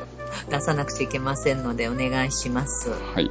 [0.51, 2.91] 出さなくちゃいけませんので、お願いします。
[2.91, 3.31] はい。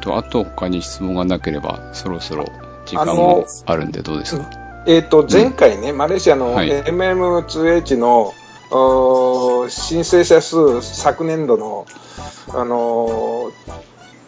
[0.00, 2.46] と、あと他に質問がなければ、そろそろ
[2.86, 4.50] 時間もあるんでどうですか？
[4.86, 8.32] えっ、ー、と、前回ね、うん、マレーシアの MM2H の、
[8.70, 11.86] 申請者数、昨年度の、
[12.54, 13.52] あの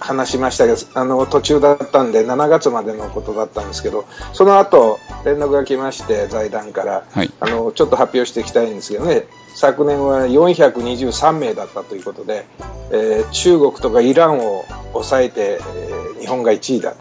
[0.00, 12.46] 話しましたけど、あの、途中だったんで、7月までのことだったんですけど、その後、連絡が来まして、財団から、はい、あの、ちょっと発表していきたいんですけどね、昨年は423名だったということで、
[12.92, 16.94] えー、中国とかイランを抑えて、えー、日本が1位だ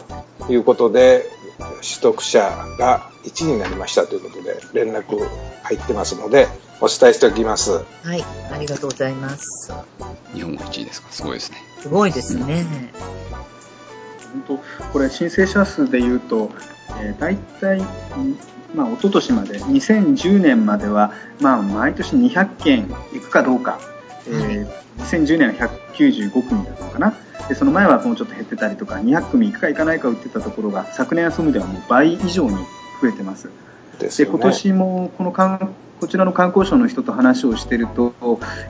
[0.46, 1.24] ということで、
[1.82, 2.40] 取得者
[2.78, 5.28] が1位になりましたということで、連絡
[5.62, 6.48] 入ってますので、
[6.80, 7.72] お伝えしておきます。
[7.72, 9.72] はい、ありがとうございます。
[10.32, 11.58] 日本が1位ですか、すごいですね。
[11.80, 12.92] すごいですね。
[14.46, 16.50] 本当、これ申請者数でいうと、
[17.00, 17.80] えー、大体、
[18.74, 23.80] まあ、一昨年まで、2010年までは、まあ、毎年200件いくかどうか、
[24.28, 24.68] えー、
[24.98, 27.14] 2010年は195組だったのかな。
[27.48, 32.56] でその前はもうちょっと減ってたりとか200組いくかいかないか売ってたところが昨年はそういう意味ではもう倍以上に
[33.00, 33.50] 増えてます。
[33.98, 35.32] で、ね、今年もこの
[36.00, 38.14] こちらの観光省の人と話をしていると、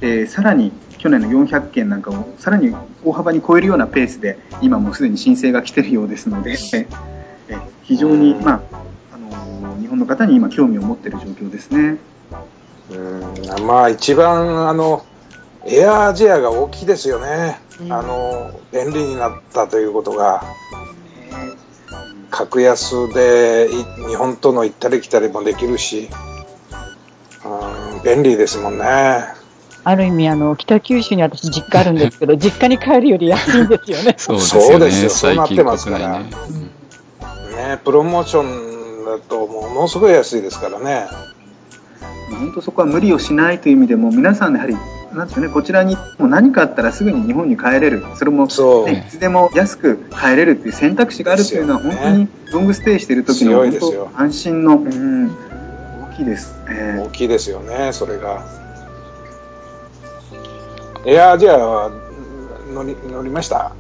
[0.01, 8.63] えー、さらに去年の400件なんかをさらに大幅に超えるようなペースで今もうすでに申請が来ているようですので、えー、非常に、まあ
[9.15, 11.99] あのー、日本の方に今興味を持っている状況ですね。
[12.91, 15.05] うんまあ一番あの
[15.71, 20.43] エアアジアが大きいですよね、うん、あの便利になったということが、
[22.31, 23.69] 格安で
[24.09, 26.09] 日本との行ったり来たりもできるし、
[27.45, 29.39] うん、便利ですもんね。
[29.85, 34.15] ある意味あの、北九州に私実家あるんですけど、 実家に帰るより安いんですよね。
[34.19, 34.91] そうですよね。
[34.91, 36.19] そうそうなってますから。
[36.19, 36.25] ね、
[37.57, 41.07] ね、プロモーションだとものすごい安いですからね。
[42.31, 44.77] 本当そこは無理をしないという意味でも、皆さんやはり
[45.19, 48.47] なんですよね、こちらにもう何かあったらすぐに日本に帰れる、それも、
[48.87, 55.33] ね、いつでも安く帰れるっていう選択肢があるというのは、本当にロングステイしている時の本当安心の、うん、大
[56.17, 58.45] きいです、えー、大きいですよね、それが。
[61.05, 61.91] エアアジアは
[62.73, 63.73] 乗り乗りました？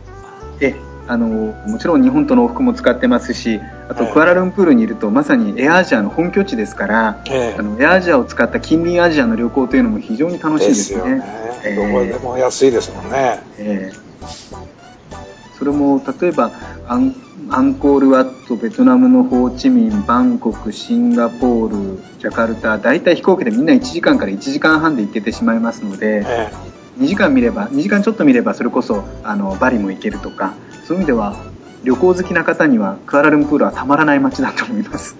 [0.60, 0.74] え
[1.06, 11.16] あのもちろん日本との往復も使ってますしあとクアラルンプールにいるとまさにエアアジアの本拠地ですから、えー、あのエアアジアを使った近隣アジアの旅行というのも非常に楽しいですね。
[11.16, 11.24] ね。
[11.64, 13.40] えー、どこでも安いですもんね。
[13.58, 16.50] えー、それも例えば
[16.86, 17.14] アン
[17.50, 30.52] アンコールワット、ベトナムのホーチミン、バンコク、シンガポール、ジャカルタ、大体飛行機でみんな1時間から1時間半で行けてしまいますので、えー、2時間見れば、2時間ちょっと見れば、それこそあのバリも行けるとか、
[30.84, 31.36] そういう意味では
[31.84, 35.16] 旅行好きな方にはクアラルンプールはたまらない街だと思います。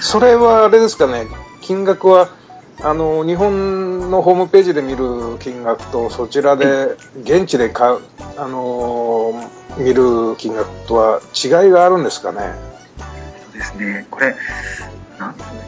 [0.00, 1.26] それはあれですかね。
[1.60, 2.28] 金額は
[2.82, 7.98] あの日本のホームページで見る金額とそちらで現地で買う、
[8.36, 9.32] あの
[9.78, 12.38] 見る金額とは違いがあるんですかね。
[12.98, 14.06] そうですね。
[14.10, 14.34] これ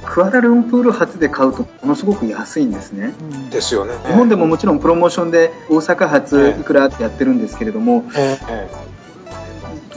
[0.04, 3.14] クアラルンプール発で買うとものすごく安いんですね。
[3.50, 3.94] ですよね。
[4.06, 8.68] 日本でももちろんプロモーションで大阪発いくらってやってるんですけれども、ええ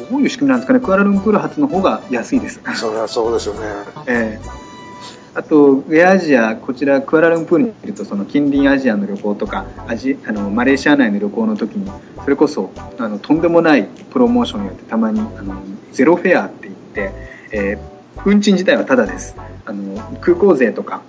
[0.10, 2.62] どういう仕組みなんですかね、クアラルンプール発の方が安いです。
[2.76, 3.62] それはそうですよね。
[4.08, 11.91] えー、あと、エアアジア、こちらクアラルンプールにいると、その近隣アジアの旅行とか、アジあのマレーシア内の旅行の時に、
[12.24, 17.12] それこそあのとんでもないプロモーションによって、たまにあのゼロフェアって言って、
[17.52, 19.36] えー、運賃自体はタダです。
[19.66, 21.02] あの空港税とか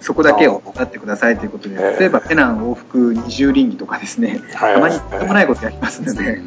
[0.00, 6.40] そこだけを払ってくださいということで、例えばペナン往復20輪とかですね、たまにとんでもないことやりますので、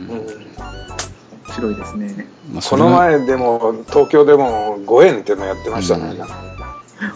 [1.53, 2.27] 白いですね。
[2.51, 6.19] まあ、この前でも、東京でも5円っていうのやってましたね。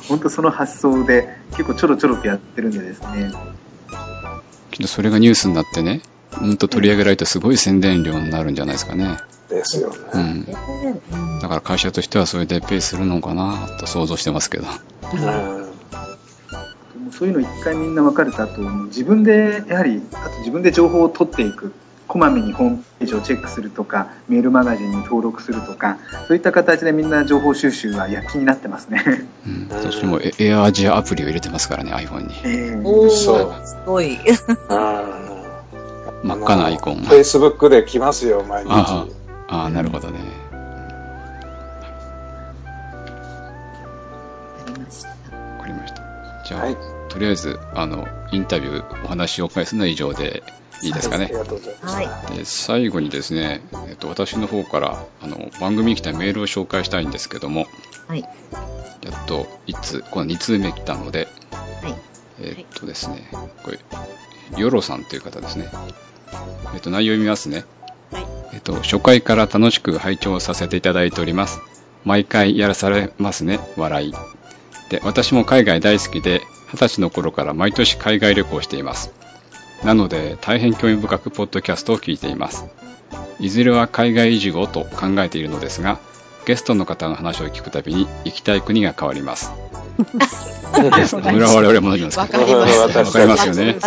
[0.08, 3.32] 本当その発想で結構ちょろちょろとやってるんでですね。
[4.72, 6.02] きっとそれがニュースになってね、
[6.42, 9.18] うんと取り上げられてすごい宣伝量になるんじゃないですかね。
[9.50, 9.98] ですよね。
[10.14, 11.40] うん。
[11.40, 14.66] だから会社としてはそれでペイするのかなと想像してますけど。
[15.14, 15.68] うん
[17.10, 21.74] そういうの一回みんな分かると、あと自分でやはり、あと自分で情報を取っていく。
[22.08, 25.98] こまめにホームページをチェックするとかメールマガジンに登録するとか
[26.28, 29.04] そういった形でみんな情報収集は躍起になってますね、
[29.46, 33.68] うん、私もエアアジアアプリを入れてますからね iPhone に、えー、おそう。
[33.68, 34.18] すごい。
[36.24, 36.96] 真っ赤なアイコン。
[36.98, 38.70] フェイスブックで来ますよ毎日。
[38.72, 39.08] あ
[39.50, 40.20] あなるほどね、
[45.58, 46.02] わかりました。
[46.46, 50.44] じゃあ、はい、とりあえずあのインタビューお話を返すのは以上で
[50.84, 51.32] いいですかね。
[51.82, 57.66] はい、で最後にですね、えっと、私の方からあの番組に来たメールを紹介したいんですけども、
[58.08, 58.28] はい、や
[59.20, 61.28] っと1通、この2通目来たので、
[61.82, 61.96] はい、
[62.40, 63.28] えっとですね、
[63.64, 63.80] これ、
[64.56, 65.72] ヨロさんという方ですね。
[66.76, 67.66] えっと、内容を見ますね。
[68.12, 71.60] はい、えっと、初回から楽しく拝聴させていただいております。
[72.06, 74.14] 毎回やらされますね、笑い。
[74.90, 79.14] で、私も海外大好きで、二十歳の頃から毎年海外旅行しています。
[79.84, 82.66] なので大変興味深くポッドキャストを聞いています。
[83.40, 86.00] いずれは海外移住をと考えているのですが、
[86.46, 89.52] ゲストの方の話を聞くたびに行きたい国が変わります。
[91.08, 93.78] それは我々も同じですわかりますよね。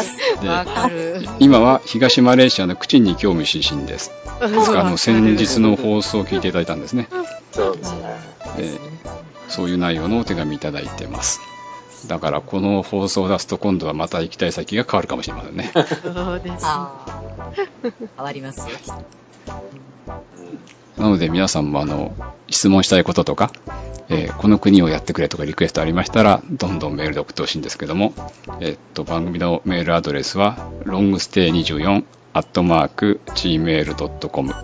[1.39, 4.11] 今は東マレーシアのクチンに興味津々です。
[4.41, 7.09] あの先日の放送を聞いていただいたんですね。
[7.53, 7.99] そうですね。
[9.49, 11.41] そういう内容のお手紙いただいてます。
[12.07, 15.71] だからこの放送を出すと今度はまた行きたい先が変わるかもしれませんね。
[15.75, 16.67] そうです。
[18.17, 18.67] 変わります。
[20.97, 22.15] なので皆さんもあの
[22.49, 23.51] 質問したいこととか、
[24.09, 28.13] えー、この国をやってくれとかリクエストありましたらどんどんメールで送ってほしいんですけども、
[28.61, 34.55] えー、っと番組のメールアドレスは longstay24 アットマーク gmail.com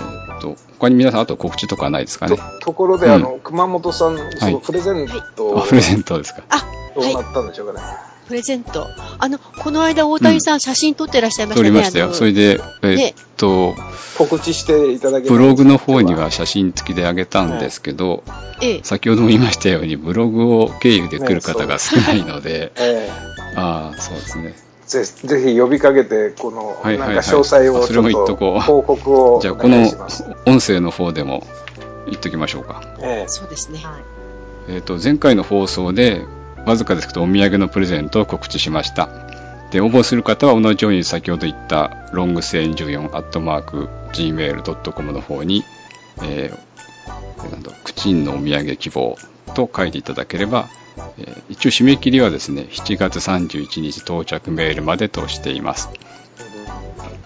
[0.00, 0.06] ん、え
[0.38, 2.36] っ、と、他に皆さんあと告知とかないですかね？
[2.36, 5.06] とところで、うん、あの、熊本さん、そのプレゼン
[5.36, 6.42] ト、はい、プレゼントですか。
[6.48, 7.80] あ、どうなったんでしょうかね。
[7.80, 8.86] はいプレゼント。
[9.18, 11.68] あの、この間、大谷さん、うん、写真撮ってらっしゃいましたね。
[11.68, 12.14] 撮りましたよ。
[12.14, 13.74] それで、えー、っと、
[14.16, 18.22] 告知していただけブログの方には写真付きであげたんですけど、
[18.62, 23.10] ええ、先ほども言いましたように、ブログを経由で来る方が少ないので、 ええ、
[23.56, 24.54] ああ、そうですね。
[24.86, 28.60] ぜぜひ呼びかけて、この、なんか詳細をそれも言っとこう。
[28.60, 29.40] 報告を。
[29.40, 29.88] じゃあ、この
[30.46, 31.44] 音声の方でも
[32.06, 32.80] 言っときましょうか。
[33.00, 33.84] ええ、そうですね。
[34.68, 36.22] えっ、と、前回の放送で、
[36.66, 39.08] わずかですけどお土産のプレゼントを告知しました。
[39.70, 45.64] で、応募する方は同じように先ほど言ったロングセーン14アットマーク gmail.com の方に、
[46.22, 49.16] えー、クチンのお土産希望
[49.54, 50.68] と書いていただければ、
[51.18, 55.88] えー、一応締め切りはですね、7月31日到着メールまでとしています。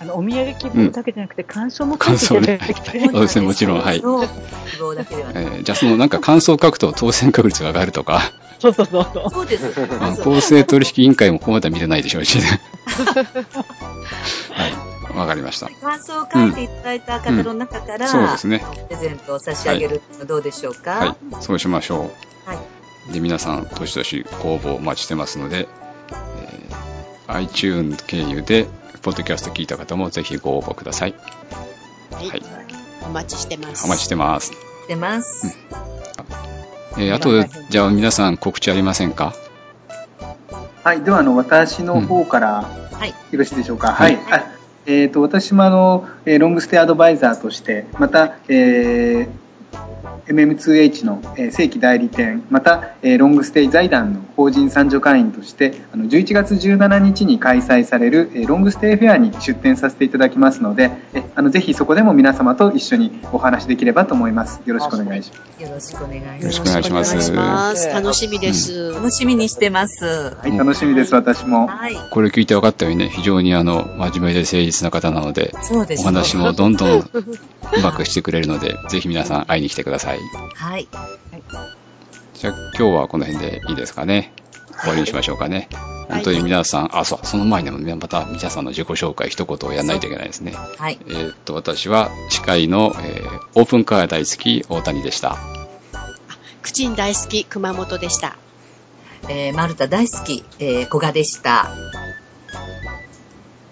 [0.05, 3.96] あのお土産希望だけじゃなくて、感想も書いていただきたい、ね、そうですね、もちろん、はい。
[3.96, 8.20] 希望だけではえー、じゃあ、そのなんか感想を書くと当選確率が上がるとか、
[8.59, 9.30] そうそうそう。
[9.30, 9.74] そうです。
[10.22, 12.61] 公正取引委員会もここまでは見れないでしょうしね。
[14.52, 15.16] はい。
[15.16, 15.68] わかりました。
[15.80, 18.64] 感想を書いていただいた方の中から、うん、そうですね。
[18.88, 21.16] プレゼントを差し上げるのどうでしょうか、はい、はい。
[21.40, 22.11] そうしましょ
[22.46, 22.48] う。
[22.48, 23.12] はい。
[23.12, 25.68] で、皆さん、どしどしご応募お待ちしてますので、
[26.11, 26.93] えー、
[27.29, 28.66] iTune 経由で、
[29.03, 31.14] ポッドキャスト聞いた方もぜひご応募ください。
[32.12, 32.29] はい。
[32.29, 32.43] はい、
[33.07, 33.85] お待ちしてます。
[33.85, 34.53] お待ちしてます。
[34.53, 35.47] してます。
[35.47, 35.55] うん
[36.97, 39.35] えー、あと、じゃあ皆さん告知ありませんか？
[40.85, 43.93] はい、ではあの私の方から、うん、よろしいでしょうか？
[43.93, 44.16] はい。
[44.16, 44.45] はい、
[44.87, 49.29] えっ、ー、と私もあのロングステイアドバイザーとしてまた、えー、
[50.27, 60.91] MM2H の正規代理店またロングステイ財団の法人賛助会員として11月17日に開催されるロングステイフェアに出展させていただきますので
[61.35, 64.61] あのぜひそこでも皆様と一緒にお話できればと思います。
[64.64, 65.62] よろしくお願いします。
[65.62, 67.89] よろしくお願いします。
[67.89, 70.05] 楽しみです、楽しみにしてます。
[70.05, 75.53] はい楽しみです私も、はい、これ聞いて分かったようにね非常にあの真面目で誠実な方なので
[75.99, 77.11] お話もどんどんう
[77.83, 80.21] まくしてくれるのでぜひ皆さん会いに来てくださいい。
[80.55, 80.89] はい。
[82.35, 84.33] じゃあ今日はこの辺でいいですかね。
[84.81, 85.69] 終わりにしましょうかね。
[86.09, 90.53] 本当に皆さん、はい、あ、そう、その前にもまた皆さんの自己紹介一言をやらないといけないですね。
[90.53, 90.99] はい。
[91.09, 95.39] えっと、私は司会の、えー、オープンカー大好き大谷でした。
[96.62, 98.37] クチン大好き熊本でした。
[99.29, 101.71] えー、マルタ大好き、えー、古賀でした。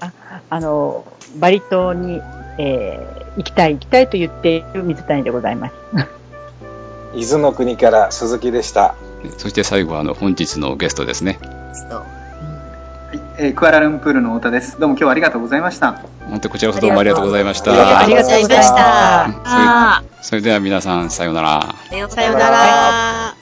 [0.01, 0.13] あ、
[0.49, 1.05] あの、
[1.37, 2.21] バリ島に、
[2.59, 5.75] えー、行きたい行きたいと言っている水谷でございます。
[7.15, 8.95] 伊豆の国から鈴木でした。
[9.39, 11.39] そして最後はあの本日のゲストですね。
[11.43, 12.07] は
[13.15, 14.81] いえー、クアラルンプールの太田です。
[14.81, 16.03] どうも今日はありがとうございました。
[16.29, 17.99] 本当こちらこそどうもありがとうございました。
[17.99, 20.03] ありがとうございました。
[20.23, 21.75] それでは皆さんさようなら。
[22.09, 23.35] さようなら。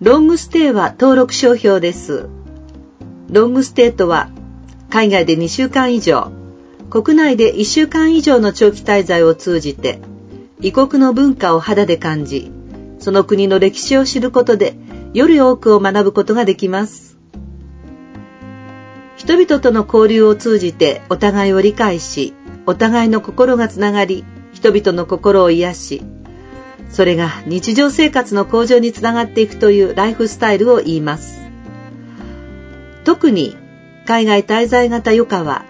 [0.00, 2.28] ロングステイは登録商標です。
[3.30, 4.30] ロングステイとは
[4.90, 6.30] 海外で2週間以上、
[6.88, 10.00] 国内で1週間以上の長期滞在を通じて、
[10.60, 12.50] 異国の文化を肌で感じ、
[12.98, 14.76] その国の歴史を知ることで、
[15.14, 17.16] より多くを学ぶことができます。
[19.16, 22.34] 人々との交流を通じてお互いを理解し、
[22.66, 26.02] お互いの心がつながり、人々の心を癒し、
[26.90, 31.40] それが日常生活の向上につながっていくというライフスタイルを言います。
[33.04, 33.56] 特に
[34.06, 35.64] 海外滞在型余暇は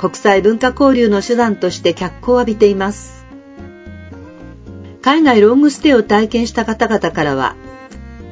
[0.00, 3.19] 国際文化交流の手段として脚光を浴びています。
[5.02, 7.56] 海外ロングステイを体験した方々からは、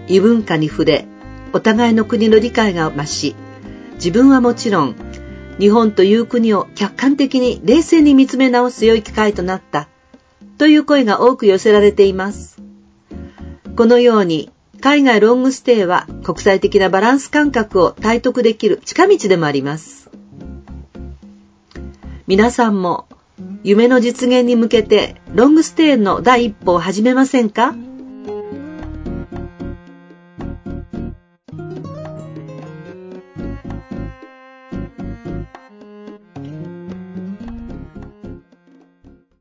[0.06, 1.06] 異文化に触れ、
[1.52, 3.34] お互いの国の理解が増し、
[3.94, 4.94] 自分はもちろん、
[5.58, 9.88] 日本という国を客観的に冷静に見つめ直す良い機会となった、
[10.58, 12.60] という声が多く寄せられています。
[13.74, 14.50] このように、
[14.80, 20.10] 海外ロングステイは国際的なバランス感覚を体得できる近道でもあります。
[22.28, 23.06] 皆さんも
[23.62, 27.74] 夢の実現に向けてロングステイの第一歩を始めませんか？